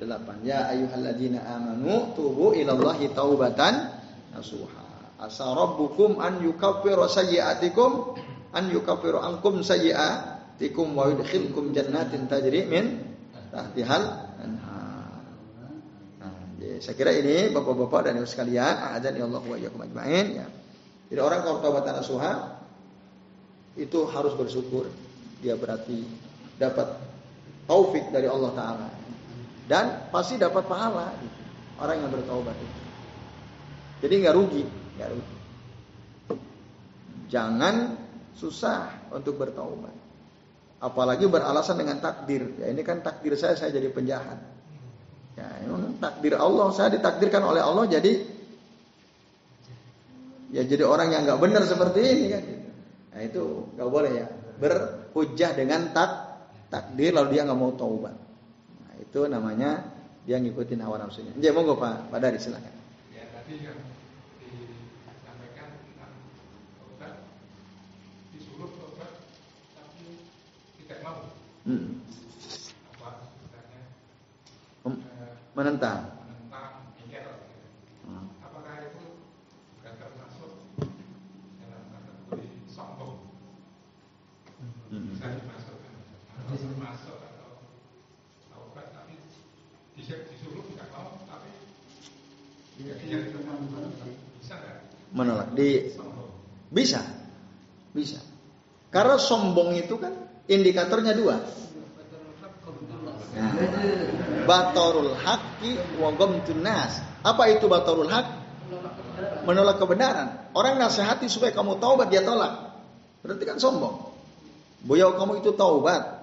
8. 0.00 0.46
Ya 0.46 0.72
ayyuhalladzina 0.72 1.44
amanu 1.44 2.16
tubu 2.16 2.56
ilallahi 2.56 3.12
taubatan 3.12 3.92
nasuha. 4.32 4.88
Asa 5.18 5.50
rabbukum 5.50 6.22
an 6.22 6.40
yukaffiru 6.40 7.10
sayyi'atikum 7.10 8.16
an 8.54 8.64
yukaffiru 8.72 9.20
ankum 9.20 9.60
sayyi'atikum 9.60 10.94
wa 10.94 11.10
yudkhilkum 11.12 11.76
jannatin 11.76 12.30
tajri 12.30 12.64
min 12.70 13.02
tahtihal. 13.50 14.30
Nah, 14.38 15.18
ya, 16.62 16.78
saya 16.78 16.94
kira 16.94 17.10
ini 17.18 17.50
Bapak-bapak 17.50 18.08
dan 18.08 18.22
Ibu 18.22 18.30
sekalian, 18.30 19.02
ya 19.02 19.24
Allah 19.26 19.42
wa 19.42 19.56
iyyakum 19.58 19.82
ajmain 19.82 20.26
ya. 20.38 20.46
Jadi 21.10 21.20
orang 21.20 21.42
kalau 21.42 21.58
taubatan 21.58 21.98
nasuha 21.98 22.62
itu 23.74 23.98
harus 24.06 24.38
bersyukur. 24.38 24.86
Dia 25.42 25.58
berarti 25.58 26.06
dapat 26.62 27.07
taufik 27.68 28.08
dari 28.08 28.24
Allah 28.24 28.50
taala. 28.56 28.88
Dan 29.68 30.08
pasti 30.08 30.40
dapat 30.40 30.64
pahala 30.64 31.12
gitu. 31.20 31.38
Orang 31.78 32.00
yang 32.00 32.10
bertaubat 32.10 32.56
itu. 32.56 32.80
Jadi 34.02 34.14
nggak 34.24 34.34
rugi. 34.34 34.64
Ya 34.96 35.06
Jangan 37.28 38.00
susah 38.32 39.12
untuk 39.12 39.36
bertaubat. 39.36 39.92
Apalagi 40.80 41.28
beralasan 41.28 41.76
dengan 41.76 42.00
takdir. 42.00 42.56
Ya 42.56 42.72
ini 42.72 42.80
kan 42.80 43.04
takdir 43.04 43.36
saya 43.36 43.54
saya 43.60 43.76
jadi 43.76 43.92
penjahat. 43.92 44.40
Ya 45.36 45.46
memang 45.62 46.00
takdir 46.00 46.34
Allah 46.40 46.72
saya 46.72 46.88
ditakdirkan 46.96 47.44
oleh 47.44 47.62
Allah 47.62 47.86
jadi 47.86 48.26
ya 50.50 50.64
jadi 50.64 50.82
orang 50.88 51.12
yang 51.12 51.22
nggak 51.28 51.40
benar 51.44 51.62
seperti 51.68 52.00
ini 52.00 52.24
kan. 52.32 52.44
Nah 53.12 53.20
itu 53.20 53.44
nggak 53.76 53.90
boleh 53.92 54.12
ya 54.16 54.26
berhujah 54.58 55.50
dengan 55.54 55.92
tak 55.94 56.27
takdir 56.68 57.12
lalu 57.16 57.36
dia 57.36 57.44
nggak 57.44 57.58
mau 57.58 57.72
taubat. 57.76 58.16
Nah, 58.84 58.94
itu 59.00 59.20
namanya 59.28 59.88
dia 60.28 60.36
ngikutin 60.40 60.80
hawa 60.84 61.00
nafsunya. 61.00 61.32
Jadi 61.36 61.52
monggo 61.52 61.76
Pak, 61.80 62.12
Pak 62.12 62.18
Dari 62.20 62.38
silakan. 62.40 62.74
Ya 63.12 63.24
tadi 63.32 63.64
kan 63.64 63.76
Hmm. 71.68 72.00
Menentang. 75.52 76.00
Hmm. 78.08 78.24
Apakah 78.40 78.88
itu 78.88 79.20
bukan 79.76 79.94
termasuk 80.00 80.52
dalam 81.60 81.82
kategori 81.92 82.48
sombong? 82.72 83.20
Hmm. 84.88 85.12
Bisa 85.12 85.28
dimasukkan. 85.28 85.57
Masuk 86.48 87.12
atau 87.12 87.60
taubat 88.48 88.88
tapi 88.96 89.20
disuruh 90.00 90.64
tidak 90.72 90.88
mau 90.96 91.20
tapi 91.28 91.52
ya, 92.80 92.96
dia 93.04 93.20
bisa 94.40 94.54
nggak? 94.56 94.76
Menolak 95.12 95.52
di 95.52 95.92
bisa 96.72 97.04
bisa 97.92 98.24
karena 98.88 99.20
sombong 99.20 99.76
itu 99.76 100.00
kan 100.00 100.16
indikatornya 100.48 101.12
dua. 101.12 101.36
Nah, 103.36 103.52
batorul 104.48 105.12
haqqi 105.20 106.00
wa 106.00 106.16
ghamtun 106.16 106.64
nas. 106.64 107.04
Apa 107.20 107.52
itu 107.52 107.68
batalul 107.68 108.08
hak? 108.08 108.24
Menolak 109.44 109.76
kebenaran. 109.76 110.48
Orang 110.56 110.80
nasihati 110.80 111.28
supaya 111.28 111.52
kamu 111.52 111.76
taubat 111.76 112.08
dia 112.08 112.24
tolak. 112.24 112.72
Berarti 113.20 113.44
kan 113.44 113.60
sombong. 113.60 114.16
Beliau 114.80 115.12
kamu 115.12 115.44
itu 115.44 115.52
taubat. 115.52 116.17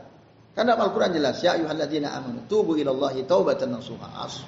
Karena 0.55 0.79
Al-Quran 0.79 1.11
jelas, 1.11 1.43
ya 1.43 1.59
ayuhalladzina 1.59 2.15
amanu 2.15 2.47
tubu 2.47 2.79
ilallahi 2.79 3.27
taubatan 3.27 3.75
nasuha. 3.75 4.07
As. 4.23 4.39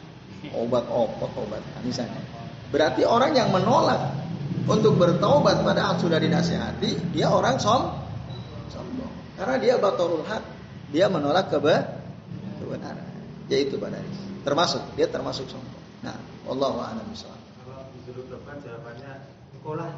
Obat 0.55 0.87
obat 0.87 1.31
obat 1.35 1.59
misalnya. 1.83 2.23
Berarti 2.71 3.03
orang 3.03 3.35
yang 3.35 3.51
menolak 3.51 4.15
untuk 4.63 4.95
bertaubat 4.95 5.67
padahal 5.67 5.99
sudah 5.99 6.15
dinasihati, 6.15 7.11
dia 7.11 7.27
orang 7.27 7.59
som 7.59 7.91
sombong. 8.71 9.11
Karena 9.35 9.59
dia 9.59 9.75
batalul 9.75 10.23
hak, 10.23 10.43
dia 10.95 11.11
menolak 11.11 11.51
kebe 11.51 11.75
kebenaran. 12.63 13.07
Yaitu 13.51 13.75
pada 13.75 13.99
termasuk 14.47 14.79
dia 14.95 15.11
termasuk 15.11 15.43
sombong. 15.51 15.83
Nah, 16.07 16.15
Allah 16.47 16.95
a'lam 16.95 17.03
bishawab. 17.11 17.35
Kalau 17.35 17.83
disuruh 17.99 18.23
tobat 18.31 18.63
jawabannya 18.63 19.11
sekolah 19.59 19.89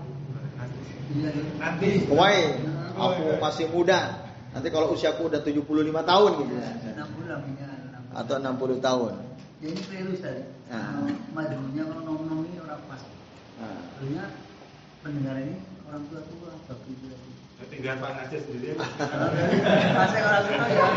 nanti. 1.62 1.90
Why? 2.10 2.58
Aku 2.98 3.38
masih 3.38 3.70
muda. 3.70 4.29
Nanti 4.50 4.68
kalau 4.74 4.98
usiaku 4.98 5.30
udah 5.30 5.42
75 5.46 5.66
tahun 6.06 6.32
gitu. 6.42 6.54
Ya, 6.58 6.72
60 7.06 8.18
Atau 8.18 8.36
60 8.42 8.82
tahun. 8.82 9.14
Ya 9.60 9.68
ini 9.76 9.82
keliru 9.86 10.14
tadi. 10.24 10.44
Nah. 10.72 11.04
Majunya 11.36 11.84
kalau 11.84 12.02
ngomong 12.08 12.48
ini 12.48 12.58
orang 12.64 12.82
pas. 12.88 13.02
Nah. 13.60 14.32
pendengar 15.04 15.36
ini 15.40 15.60
orang 15.88 16.04
tua 16.08 16.22
tua, 16.28 16.52
bapak 16.68 16.88
ibu. 16.88 17.08
Tinggal 17.68 18.00
Pak 18.00 18.12
Nasir 18.16 18.40
sendiri. 18.48 18.80
Pasnya 20.00 20.22
orang 20.24 20.44
tua 20.48 20.66
ya. 20.72 20.88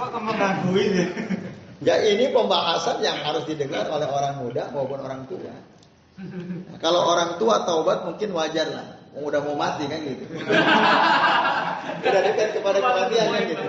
Kok 0.00 0.08
kamu 0.16 0.30
ngangguin 0.32 0.90
ya? 0.96 1.06
Ya 1.84 1.94
ini 2.00 2.32
pembahasan 2.32 3.04
yang 3.04 3.20
harus 3.20 3.44
didengar 3.44 3.84
oleh 3.92 4.08
orang 4.08 4.40
muda 4.40 4.72
maupun 4.72 5.04
orang 5.04 5.28
tua. 5.28 5.52
Nah, 6.16 6.78
kalau 6.80 7.04
orang 7.04 7.36
tua 7.36 7.68
taubat 7.68 8.08
mungkin 8.08 8.32
wajar 8.32 8.72
lah. 8.72 9.03
Udah 9.14 9.40
mau 9.46 9.54
mati 9.54 9.86
kan 9.86 10.02
gitu. 10.02 10.24
Udah 12.06 12.20
dekat 12.26 12.48
kepada 12.58 12.78
kematian 12.82 13.26
kan 13.30 13.42
gitu. 13.46 13.64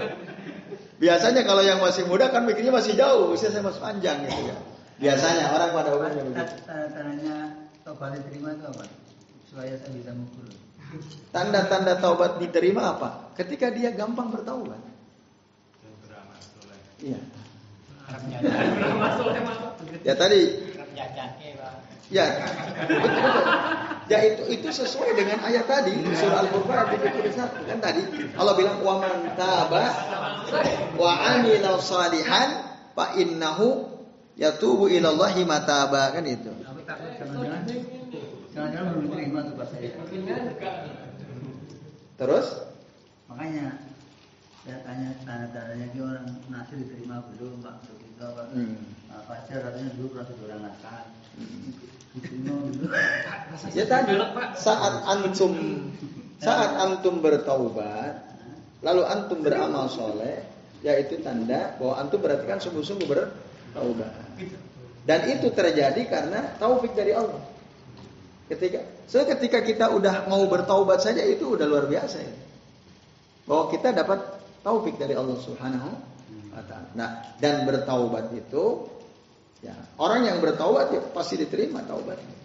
Biasanya 0.95 1.41
kalau 1.43 1.61
yang 1.61 1.83
masih 1.83 2.07
muda 2.07 2.31
kan 2.31 2.47
mikirnya 2.47 2.71
masih 2.71 2.95
jauh, 2.95 3.35
usia 3.35 3.51
saya 3.51 3.61
masih 3.61 3.83
panjang 3.83 4.25
gitu 4.25 4.41
ya. 4.49 4.57
Biasanya 4.95 5.51
orang 5.51 5.69
pada 5.75 5.89
umumnya 5.91 6.23
begitu. 6.23 6.55
Tandanya 6.65 7.35
taubat 7.83 8.15
diterima 8.15 8.55
itu 8.55 8.63
apa? 8.63 8.83
Supaya 9.45 9.73
saya 9.75 9.91
bisa 9.91 10.11
mukul. 10.15 10.47
Tanda-tanda 11.35 11.99
taubat 11.99 12.39
diterima 12.39 12.95
apa? 12.95 13.35
Ketika 13.35 13.69
dia 13.75 13.91
gampang 13.91 14.31
bertaubat. 14.31 14.79
Iya. 17.03 17.19
Ya 20.07 20.13
tadi. 20.15 20.41
Ya, 22.13 22.25
Ya 24.05 24.21
itu 24.21 24.43
itu 24.53 24.69
sesuai 24.69 25.17
dengan 25.17 25.41
ayat 25.41 25.65
tadi 25.65 25.97
surah 26.13 26.45
Al-Furqan 26.45 26.77
ayat 26.77 27.01
71 27.25 27.69
kan 27.73 27.77
tadi 27.81 28.01
Allah 28.37 28.53
bilang 28.53 28.77
wa 28.85 29.01
man 29.01 29.33
taba 29.33 29.85
wa 30.93 31.11
amila 31.33 31.81
salihan 31.81 32.69
fa 32.93 33.17
innahu 33.17 33.89
yatubu 34.37 34.93
ila 34.93 35.09
Allahi 35.09 35.41
mataba 35.47 36.13
kan 36.13 36.21
itu. 36.27 36.53
Terus? 42.15 42.47
Makanya 43.25 43.85
saya 44.65 44.81
tanya 44.81 45.13
tanda-tandanya 45.21 45.93
ini 45.93 45.99
orang 46.01 46.25
nasir 46.49 46.81
diterima 46.81 47.21
belum 47.37 47.61
Pak 47.61 47.85
begitu 47.85 48.25
Pak 48.25 48.45
hmm. 48.49 48.77
nah, 49.13 49.21
pacar 49.29 49.61
katanya 49.61 49.93
dulu 49.93 50.17
pernah 50.17 50.25
orang 50.25 50.73
hmm. 51.37 51.69
Ya 53.75 53.85
tadi 53.87 54.15
saat 54.55 54.93
antum 55.07 55.53
saat 56.39 56.71
antum 56.79 57.19
bertaubat 57.19 58.23
lalu 58.83 59.01
antum 59.03 59.39
beramal 59.41 59.89
soleh 59.91 60.45
yaitu 60.85 61.17
tanda 61.25 61.73
bahwa 61.81 61.97
antum 61.97 62.21
berarti 62.21 62.45
kan 62.45 62.61
sungguh-sungguh 62.61 63.09
bertaubat. 63.09 64.13
Dan 65.05 65.19
itu 65.29 65.49
terjadi 65.53 66.01
karena 66.05 66.53
taufik 66.61 66.93
dari 66.93 67.13
Allah. 67.13 67.41
Ketika 68.45 68.85
so 69.09 69.25
ketika 69.25 69.65
kita 69.65 69.89
udah 69.89 70.29
mau 70.29 70.45
bertaubat 70.45 71.01
saja 71.01 71.25
itu 71.25 71.57
udah 71.57 71.65
luar 71.65 71.89
biasa 71.89 72.21
ya 72.21 72.33
bahwa 73.49 73.73
kita 73.73 73.93
dapat 73.93 74.21
taufik 74.61 74.97
dari 75.01 75.17
Allah 75.17 75.37
Subhanahu 75.41 75.89
wa 76.53 76.63
taala. 76.65 76.89
Nah, 76.93 77.09
dan 77.41 77.65
bertaubat 77.65 78.33
itu 78.37 78.89
ya, 79.65 79.73
orang 79.97 80.29
yang 80.29 80.37
bertaubat 80.37 80.93
ya 80.93 81.01
pasti 81.09 81.41
diterima 81.41 81.81
taubatnya. 81.81 82.37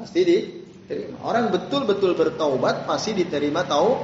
Pasti 0.00 0.20
diterima. 0.24 1.20
Orang 1.20 1.52
betul-betul 1.52 2.16
bertaubat 2.16 2.88
pasti 2.88 3.12
diterima 3.12 3.68
tau 3.68 4.00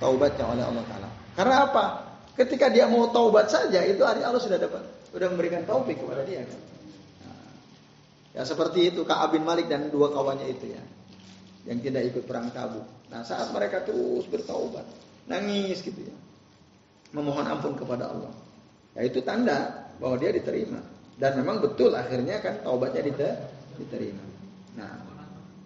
taubatnya 0.00 0.48
oleh 0.48 0.64
Allah 0.64 0.84
taala. 0.88 1.08
Karena 1.36 1.56
apa? 1.68 1.84
Ketika 2.34 2.72
dia 2.72 2.88
mau 2.88 3.12
taubat 3.12 3.52
saja 3.52 3.84
itu 3.84 4.00
hari 4.02 4.24
Allah 4.24 4.40
sudah 4.40 4.56
dapat 4.56 4.82
sudah 5.12 5.28
memberikan 5.30 5.62
taufik 5.62 6.00
kepada 6.00 6.26
dia 6.26 6.42
kan. 6.42 6.60
Ya 8.34 8.42
seperti 8.42 8.90
itu 8.90 9.06
Ka'ab 9.06 9.38
bin 9.38 9.46
Malik 9.46 9.70
dan 9.70 9.94
dua 9.94 10.10
kawannya 10.10 10.50
itu 10.50 10.74
ya 10.74 10.82
yang 11.70 11.78
tidak 11.80 12.02
ikut 12.12 12.24
perang 12.26 12.50
Tabuk. 12.52 12.82
Nah, 13.08 13.22
saat 13.22 13.54
mereka 13.54 13.86
terus 13.86 14.26
bertaubat, 14.28 14.84
nangis 15.30 15.80
gitu 15.80 16.02
ya. 16.02 16.16
Memohon 17.14 17.46
ampun 17.46 17.78
kepada 17.78 18.10
Allah. 18.10 18.32
Ya 18.98 19.06
itu 19.06 19.22
tanda 19.22 19.83
bahwa 19.98 20.16
dia 20.18 20.30
diterima. 20.34 20.80
Dan 21.14 21.38
memang 21.38 21.62
betul 21.62 21.94
akhirnya 21.94 22.42
kan 22.42 22.66
taubatnya 22.66 23.06
diterima. 23.78 24.24
Nah, 24.74 24.98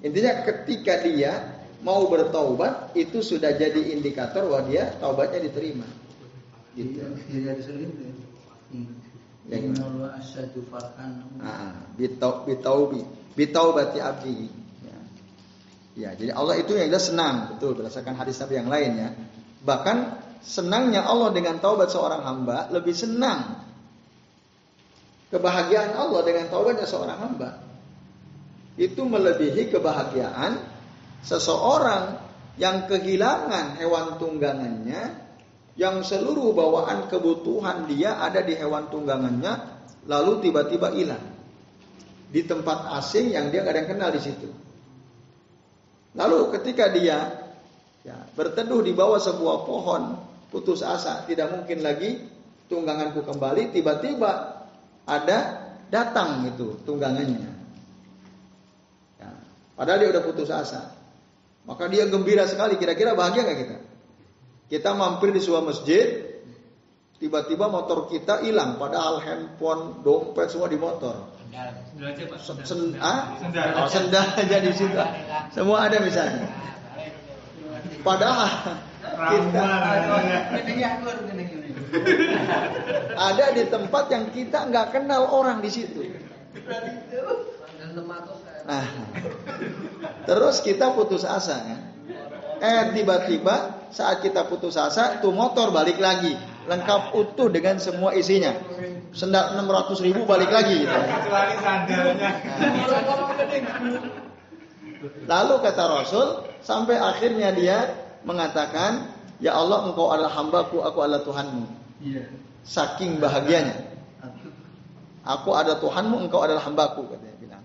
intinya 0.05 0.45
ketika 0.45 1.01
dia 1.01 1.33
mau 1.81 2.05
bertaubat 2.11 2.93
itu 2.99 3.25
sudah 3.25 3.57
jadi 3.57 3.97
indikator 3.97 4.45
bahwa 4.45 4.69
dia 4.69 4.93
taubatnya 5.01 5.41
diterima. 5.41 5.89
Gitu. 6.77 7.01
Iya, 7.33 7.57
yang 9.49 9.81
Allah 9.81 10.21
asyadu 10.21 10.61
farhan. 10.69 11.25
Ah, 11.41 11.89
bitaubi, 11.97 13.01
bitaubati 13.33 13.99
abdi. 13.99 14.53
Ya. 14.85 14.99
ya, 15.97 16.11
jadi 16.13 16.37
Allah 16.37 16.61
itu 16.61 16.77
yang 16.77 16.93
jelas 16.93 17.09
senang, 17.09 17.57
betul 17.57 17.73
berdasarkan 17.73 18.13
hadis 18.13 18.37
Nabi 18.45 18.55
yang 18.61 18.69
lain 18.69 18.93
ya. 19.01 19.09
Bahkan 19.65 19.97
senangnya 20.45 21.09
Allah 21.09 21.33
dengan 21.33 21.57
taubat 21.59 21.89
seorang 21.89 22.23
hamba 22.23 22.69
lebih 22.69 22.93
senang 22.93 23.68
kebahagiaan 25.29 25.97
Allah 25.97 26.21
dengan 26.25 26.47
taubatnya 26.49 26.87
seorang 26.89 27.19
hamba. 27.19 27.51
Itu 28.79 29.05
melebihi 29.05 29.75
kebahagiaan 29.75 30.59
seseorang 31.27 32.23
yang 32.59 32.87
kehilangan 32.87 33.79
hewan 33.79 34.19
tunggangannya 34.23 35.27
yang 35.79 36.03
seluruh 36.03 36.55
bawaan 36.55 37.07
kebutuhan 37.07 37.87
dia 37.87 38.19
ada 38.19 38.43
di 38.43 38.55
hewan 38.55 38.91
tunggangannya 38.91 39.79
lalu 40.11 40.43
tiba-tiba 40.43 40.91
hilang 40.95 41.23
di 42.31 42.43
tempat 42.43 42.99
asing 42.99 43.35
yang 43.35 43.51
dia 43.51 43.63
kadang 43.67 43.87
kenal 43.87 44.11
di 44.11 44.21
situ. 44.23 44.51
Lalu 46.19 46.51
ketika 46.59 46.91
dia 46.91 47.49
Ya, 48.09 48.17
berteduh 48.33 48.81
di 48.81 48.97
bawah 48.97 49.21
sebuah 49.21 49.69
pohon, 49.69 50.17
putus 50.49 50.81
asa, 50.81 51.29
tidak 51.29 51.53
mungkin 51.53 51.85
lagi 51.85 52.25
tungganganku 52.73 53.21
kembali, 53.21 53.69
tiba-tiba 53.75 54.58
ada 55.09 55.39
datang 55.89 56.45
itu 56.45 56.77
tunggangannya. 56.85 57.49
Ya, 59.17 59.31
padahal 59.73 59.99
dia 60.05 60.09
udah 60.13 60.23
putus 60.29 60.53
asa. 60.53 60.93
Maka 61.65 61.89
dia 61.89 62.09
gembira 62.09 62.49
sekali, 62.49 62.81
kira-kira 62.81 63.13
bahagia 63.13 63.45
gak 63.45 63.59
kita? 63.61 63.77
Kita 64.69 64.91
mampir 64.97 65.33
di 65.33 65.41
sebuah 65.41 65.65
masjid, 65.65 66.25
tiba-tiba 67.21 67.69
motor 67.69 68.09
kita 68.09 68.41
hilang, 68.45 68.81
padahal 68.81 69.21
handphone, 69.21 70.01
dompet 70.01 70.49
semua 70.49 70.69
di 70.69 70.81
motor. 70.81 71.29
Sendal, 71.49 71.69
sendal, 72.41 73.01
ah? 73.01 73.37
sendal, 73.41 73.69
oh, 73.81 73.89
sendal 73.89 74.27
aja 74.37 74.57
di 74.61 74.73
situ. 74.77 74.97
Semua 75.53 75.89
ada 75.89 75.97
misalnya. 76.01 76.45
Padahal 78.05 78.49
kita 79.33 79.65
ada 83.29 83.45
di 83.57 83.65
tempat 83.67 84.05
yang 84.13 84.29
kita 84.31 84.69
nggak 84.69 84.93
kenal 84.93 85.29
orang 85.33 85.65
di 85.65 85.71
situ. 85.73 86.01
Nah, 88.69 88.85
terus 90.29 90.61
kita 90.61 90.93
putus 90.93 91.25
asa 91.25 91.57
kan? 91.65 91.81
Eh 92.59 92.83
tiba-tiba 92.91 93.87
saat 93.95 94.21
kita 94.21 94.45
putus 94.51 94.77
asa, 94.77 95.23
tuh 95.23 95.33
motor 95.33 95.71
balik 95.71 95.97
lagi, 96.03 96.35
lengkap 96.69 97.17
utuh 97.17 97.49
dengan 97.49 97.81
semua 97.81 98.13
isinya. 98.13 98.53
Sendal 99.15 99.57
600 99.57 100.05
ribu 100.05 100.29
balik 100.29 100.53
lagi 100.53 100.85
gitu. 100.85 100.99
Lalu 105.25 105.55
kata 105.63 105.83
Rasul, 105.87 106.27
sampai 106.61 106.99
akhirnya 106.99 107.55
dia 107.55 107.79
mengatakan, 108.27 109.18
Ya 109.39 109.55
Allah 109.55 109.87
engkau 109.87 110.11
adalah 110.11 110.35
hambaku, 110.35 110.83
aku 110.83 110.99
adalah 111.03 111.23
Tuhanmu. 111.23 111.65
Iya. 112.03 112.25
Saking 112.67 113.23
bahagianya. 113.23 113.87
Aku 115.23 115.55
ada 115.55 115.79
Tuhanmu, 115.79 116.27
engkau 116.27 116.43
adalah 116.43 116.65
hambaku 116.67 117.07
katanya 117.07 117.37
bilang. 117.39 117.65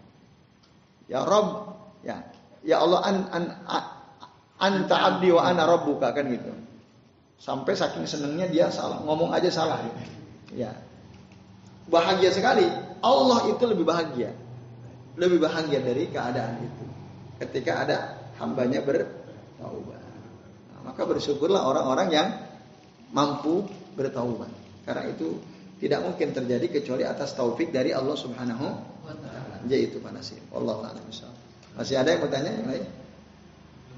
Ya 1.09 1.25
Rob, 1.25 1.73
ya, 2.05 2.21
ya 2.61 2.83
Allah 2.83 2.99
an, 3.03 3.15
an, 3.33 3.43
an 3.65 3.83
anta 4.63 4.95
abdi 4.95 5.33
wa 5.33 5.43
ana 5.43 5.67
rabbuka 5.67 6.13
kan 6.15 6.29
gitu. 6.29 6.51
Sampai 7.41 7.75
saking 7.75 8.07
senengnya 8.07 8.47
dia 8.47 8.71
salah, 8.71 9.03
ngomong 9.03 9.35
aja 9.35 9.51
salah. 9.51 9.81
Ya. 10.55 10.71
Bahagia 11.91 12.31
sekali. 12.31 12.63
Allah 13.03 13.51
itu 13.51 13.63
lebih 13.67 13.83
bahagia. 13.83 14.31
Lebih 15.19 15.43
bahagia 15.43 15.83
dari 15.83 16.07
keadaan 16.07 16.63
itu. 16.63 16.85
Ketika 17.43 17.83
ada 17.83 17.97
hambanya 18.39 18.79
bertaubat. 18.79 19.92
Maka 20.83 21.07
bersyukurlah 21.07 21.63
orang-orang 21.63 22.11
yang 22.11 22.27
mampu 23.15 23.63
bertaubat. 23.95 24.51
Karena 24.83 25.07
itu 25.07 25.39
tidak 25.79 26.03
mungkin 26.03 26.35
terjadi 26.35 26.67
kecuali 26.79 27.03
atas 27.07 27.35
taufik 27.35 27.71
dari 27.71 27.93
Allah 27.95 28.15
Subhanahu 28.15 28.67
wa 29.03 29.15
taala. 29.19 29.59
Jadi 29.67 29.83
itu 29.91 29.99
panasih. 30.03 30.39
Allah 30.51 30.91
a'lam 30.91 31.03
Masih 31.73 31.97
ada 31.99 32.11
yang 32.11 32.21
bertanya 32.23 32.51
yang 32.51 32.67
lain? 32.67 32.85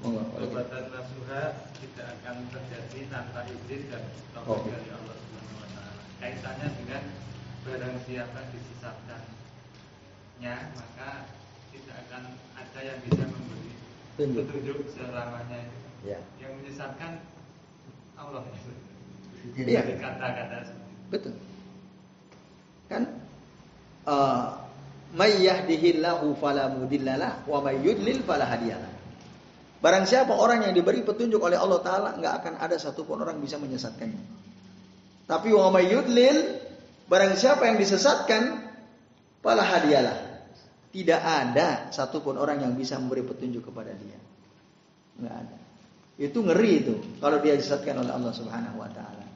Perbuatan 0.06 0.84
nasuha 0.92 1.42
tidak 1.82 2.06
akan 2.20 2.36
terjadi 2.52 3.00
tanpa 3.10 3.42
izin 3.50 3.90
dan 3.90 4.02
taufik 4.34 4.62
oh. 4.62 4.70
dari 4.70 4.90
Allah 4.94 5.14
Subhanahu 5.18 5.58
wa 5.58 5.66
taala. 5.74 6.02
Kaitannya 6.22 6.68
dengan 6.78 7.02
barang 7.66 7.98
siapa 8.06 8.40
disesatkannya 8.54 10.54
maka 10.78 11.26
tidak 11.74 12.06
akan 12.06 12.38
ada 12.54 12.78
yang 12.78 13.02
bisa 13.02 13.26
memberi 13.26 13.65
petunjuk 14.16 14.78
selamanya. 14.96 15.60
Ya. 16.02 16.18
Yang 16.40 16.52
menyesatkan 16.64 17.20
Allah. 18.16 18.42
Iya. 19.54 19.80
Kata-kata. 20.00 20.72
Betul. 21.12 21.34
Kan 22.90 23.02
uh, 24.08 24.66
may 25.14 25.44
yahdihillahu 25.44 26.34
fala 26.40 26.72
mudillalah 26.72 27.46
wa 27.46 27.62
may 27.62 27.78
yudlil 27.84 28.24
fala 28.26 28.48
hadiyalah. 28.48 28.90
Barang 29.78 30.08
siapa 30.08 30.34
orang 30.34 30.66
yang 30.66 30.74
diberi 30.74 31.04
petunjuk 31.04 31.38
oleh 31.38 31.60
Allah 31.60 31.78
taala 31.84 32.10
nggak 32.16 32.34
akan 32.42 32.54
ada 32.58 32.80
satupun 32.80 33.22
orang 33.22 33.38
bisa 33.38 33.60
menyesatkannya. 33.60 34.22
Tapi 35.26 35.48
wa 35.52 35.70
may 35.70 35.92
yudlil 35.92 36.58
barang 37.06 37.34
siapa 37.38 37.70
yang 37.70 37.78
disesatkan 37.78 38.66
fala 39.44 39.62
hadiyalah. 39.62 40.25
Tidak 40.96 41.20
ada 41.20 41.92
satupun 41.92 42.40
orang 42.40 42.64
yang 42.64 42.72
bisa 42.72 42.96
memberi 42.96 43.20
petunjuk 43.20 43.68
kepada 43.68 43.92
dia. 43.92 44.16
Nggak 45.20 45.34
ada. 45.44 45.56
Itu 46.16 46.40
ngeri 46.40 46.72
itu 46.80 46.94
kalau 47.20 47.44
dia 47.44 47.52
disesatkan 47.52 48.00
oleh 48.00 48.08
Allah 48.16 48.32
Subhanahu 48.32 48.80
wa 48.80 48.88
taala. 48.88 49.28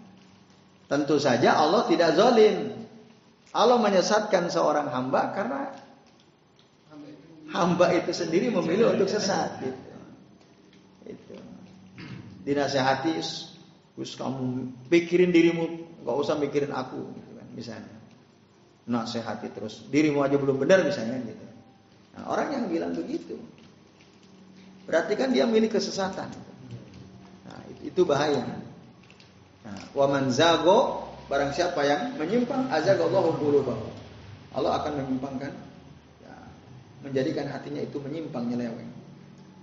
Tentu 0.89 1.21
saja 1.21 1.61
Allah 1.61 1.85
tidak 1.85 2.17
zalim. 2.17 2.81
Allah 3.53 3.77
menyesatkan 3.77 4.49
seorang 4.49 4.89
hamba 4.89 5.37
karena 5.37 5.61
hamba 7.53 7.93
itu 7.93 8.17
sendiri 8.17 8.49
memilih 8.49 8.97
untuk 8.97 9.13
sesat 9.13 9.61
gitu. 9.61 9.93
Itu. 11.05 11.37
Dinasehati, 12.47 13.21
Gus 14.01 14.17
kamu 14.17 14.73
pikirin 14.89 15.29
dirimu, 15.29 15.65
nggak 16.01 16.17
usah 16.17 16.41
mikirin 16.41 16.73
aku 16.73 17.05
gitu 17.13 17.31
kan 17.37 17.49
misalnya. 17.53 17.97
Nasehati 18.89 19.53
terus, 19.53 19.85
dirimu 19.93 20.25
aja 20.25 20.41
belum 20.41 20.57
benar 20.57 20.81
misalnya 20.87 21.21
gitu. 21.21 21.50
Nah, 22.21 22.29
orang 22.29 22.53
yang 22.53 22.65
bilang 22.69 22.93
begitu 22.93 23.41
berarti 24.85 25.17
kan 25.17 25.33
dia 25.33 25.49
milih 25.49 25.73
kesesatan. 25.73 26.29
Nah, 27.49 27.61
itu 27.81 28.05
bahaya. 28.05 28.45
Nah, 29.65 29.81
waman 29.97 30.29
zago 30.29 31.11
Barang 31.31 31.55
siapa 31.55 31.87
yang 31.87 32.19
menyimpang 32.19 32.67
azagallahu 32.75 33.39
qulubahu. 33.39 33.87
Allah 34.51 34.83
akan 34.83 34.99
menyimpangkan 34.99 35.55
ya, 36.27 36.35
menjadikan 37.07 37.47
hatinya 37.47 37.79
itu 37.79 38.03
menyimpang 38.03 38.51
nyeleweng. 38.51 38.91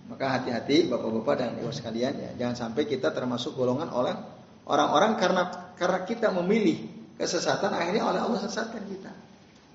Maka 0.07 0.39
hati-hati 0.39 0.87
Bapak-bapak 0.87 1.35
dan 1.35 1.59
Ibu 1.59 1.67
sekalian 1.75 2.15
ya, 2.15 2.31
jangan 2.39 2.55
sampai 2.55 2.87
kita 2.87 3.11
termasuk 3.11 3.59
golongan 3.59 3.91
orang 3.91 4.15
orang-orang 4.63 5.19
karena 5.19 5.43
karena 5.75 5.99
kita 6.07 6.31
memilih 6.39 6.87
kesesatan 7.19 7.75
akhirnya 7.75 8.15
oleh 8.15 8.23
Allah 8.23 8.39
sesatkan 8.39 8.87
kita. 8.87 9.11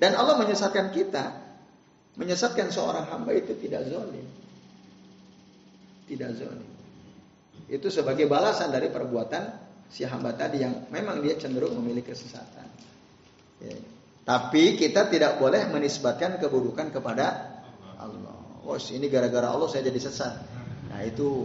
Dan 0.01 0.16
Allah 0.16 0.41
menyesatkan 0.41 0.97
kita, 0.97 1.41
menyesatkan 2.16 2.68
seorang 2.68 3.08
hamba 3.08 3.32
itu 3.32 3.56
tidak 3.56 3.88
zalim. 3.88 4.26
Tidak 6.08 6.30
zalim. 6.36 6.70
Itu 7.72 7.88
sebagai 7.88 8.28
balasan 8.28 8.68
dari 8.68 8.92
perbuatan 8.92 9.72
si 9.88 10.04
hamba 10.04 10.36
tadi 10.36 10.60
yang 10.60 10.88
memang 10.92 11.24
dia 11.24 11.36
cenderung 11.40 11.76
memiliki 11.80 12.12
kesesatan. 12.12 12.68
Ya. 13.64 13.76
Tapi 14.22 14.78
kita 14.78 15.10
tidak 15.10 15.42
boleh 15.42 15.66
menisbatkan 15.72 16.38
keburukan 16.38 16.94
kepada 16.94 17.58
Allah. 17.98 18.36
Oh, 18.62 18.78
ini 18.78 19.10
gara-gara 19.10 19.50
Allah 19.50 19.66
saya 19.66 19.90
jadi 19.90 19.98
sesat. 19.98 20.34
Nah 20.92 21.00
itu 21.02 21.42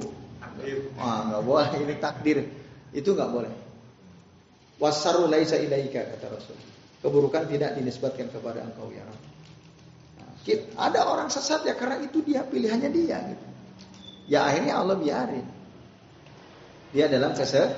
ah 1.02 1.32
nggak 1.32 1.44
boleh. 1.44 1.70
Ini 1.82 1.94
takdir. 1.98 2.46
Itu 2.94 3.18
nggak 3.18 3.32
boleh. 3.34 3.54
Wasaru 4.78 5.26
laisa 5.26 5.58
ilaika 5.58 6.06
kata 6.06 6.28
Rasul. 6.30 6.58
Keburukan 7.02 7.50
tidak 7.50 7.74
dinisbatkan 7.78 8.30
kepada 8.30 8.62
engkau 8.62 8.94
ya 8.94 9.02
Rabb. 9.02 9.37
Ada 10.80 11.04
orang 11.04 11.28
sesat 11.28 11.68
ya 11.68 11.76
karena 11.76 12.00
itu 12.00 12.24
dia 12.24 12.48
pilihannya 12.48 12.90
dia 12.94 13.18
gitu. 13.36 13.46
Ya 14.28 14.48
akhirnya 14.48 14.80
Allah 14.80 14.96
biarin. 14.96 15.48
Dia 16.96 17.12
dalam 17.12 17.36
kesesatan 17.36 17.76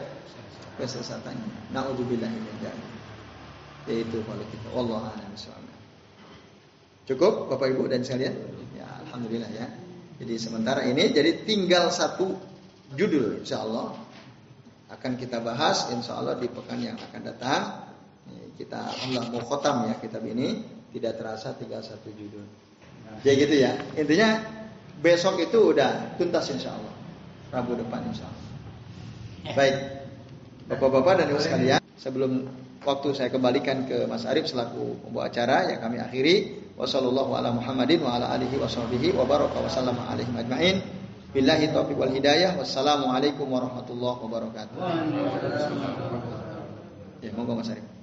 kesesatannya. 0.78 1.74
Nauzubillah 1.74 2.30
min 2.30 2.46
dzalik. 2.62 2.90
Yaitu 3.90 4.22
kalau 4.22 4.46
kita 4.54 4.68
Allah 4.78 5.02
Cukup 7.10 7.50
Bapak 7.50 7.74
Ibu 7.74 7.90
dan 7.90 8.06
sekalian? 8.06 8.38
Ya 8.78 8.86
alhamdulillah 9.10 9.50
ya. 9.50 9.66
Jadi 10.22 10.36
sementara 10.38 10.86
ini 10.86 11.10
jadi 11.10 11.42
tinggal 11.42 11.90
satu 11.90 12.38
judul 12.94 13.42
insya 13.42 13.66
Allah 13.66 13.98
akan 14.94 15.18
kita 15.18 15.42
bahas 15.42 15.90
insya 15.90 16.22
Allah 16.22 16.38
di 16.38 16.46
pekan 16.46 16.78
yang 16.78 17.02
akan 17.02 17.22
datang. 17.26 17.62
Kita 18.62 18.78
Allah 18.78 19.26
mau 19.32 19.42
khotam 19.42 19.90
ya 19.90 19.98
kitab 19.98 20.22
ini 20.28 20.79
tidak 20.94 21.22
terasa 21.22 21.54
tinggal 21.58 21.82
satu 21.86 22.10
judul. 22.14 22.46
Jadi 23.26 23.36
gitu 23.42 23.56
ya. 23.58 23.74
Intinya 23.98 24.30
besok 25.02 25.42
itu 25.42 25.74
udah 25.74 26.16
tuntas 26.18 26.50
insya 26.54 26.74
Allah. 26.74 26.94
Rabu 27.50 27.74
depan 27.78 28.06
insya 28.10 28.26
Allah. 28.30 28.46
Baik. 29.58 29.76
Bapak-bapak 30.70 31.26
dan 31.26 31.34
ibu 31.34 31.42
sekalian, 31.42 31.82
sebelum 31.98 32.46
waktu 32.86 33.10
saya 33.18 33.34
kembalikan 33.34 33.90
ke 33.90 34.06
Mas 34.06 34.30
Arif 34.30 34.46
selaku 34.46 35.02
pembawa 35.02 35.26
acara 35.26 35.74
yang 35.74 35.82
kami 35.82 35.98
akhiri. 35.98 36.36
Ala 36.80 37.52
Muhammadin 37.52 38.00
wa 38.00 38.16
ala 38.16 38.32
alihi 38.40 38.56
wa 38.56 38.70
sahbihi 38.70 39.12
wa 39.12 39.28
baraka 39.28 39.60
wa 39.60 39.68
sallama 39.68 40.08
alaihi 40.08 40.32
ajma'in. 40.32 40.78
Billahi 41.36 41.74
taufiq 41.76 41.98
wal 41.98 42.14
hidayah. 42.14 42.56
Wassalamualaikum 42.56 43.50
warahmatullahi 43.50 44.18
wabarakatuh. 44.24 44.78
Ya, 47.20 47.36
monggo 47.36 47.60
Mas 47.60 47.68
Arif. 47.74 47.99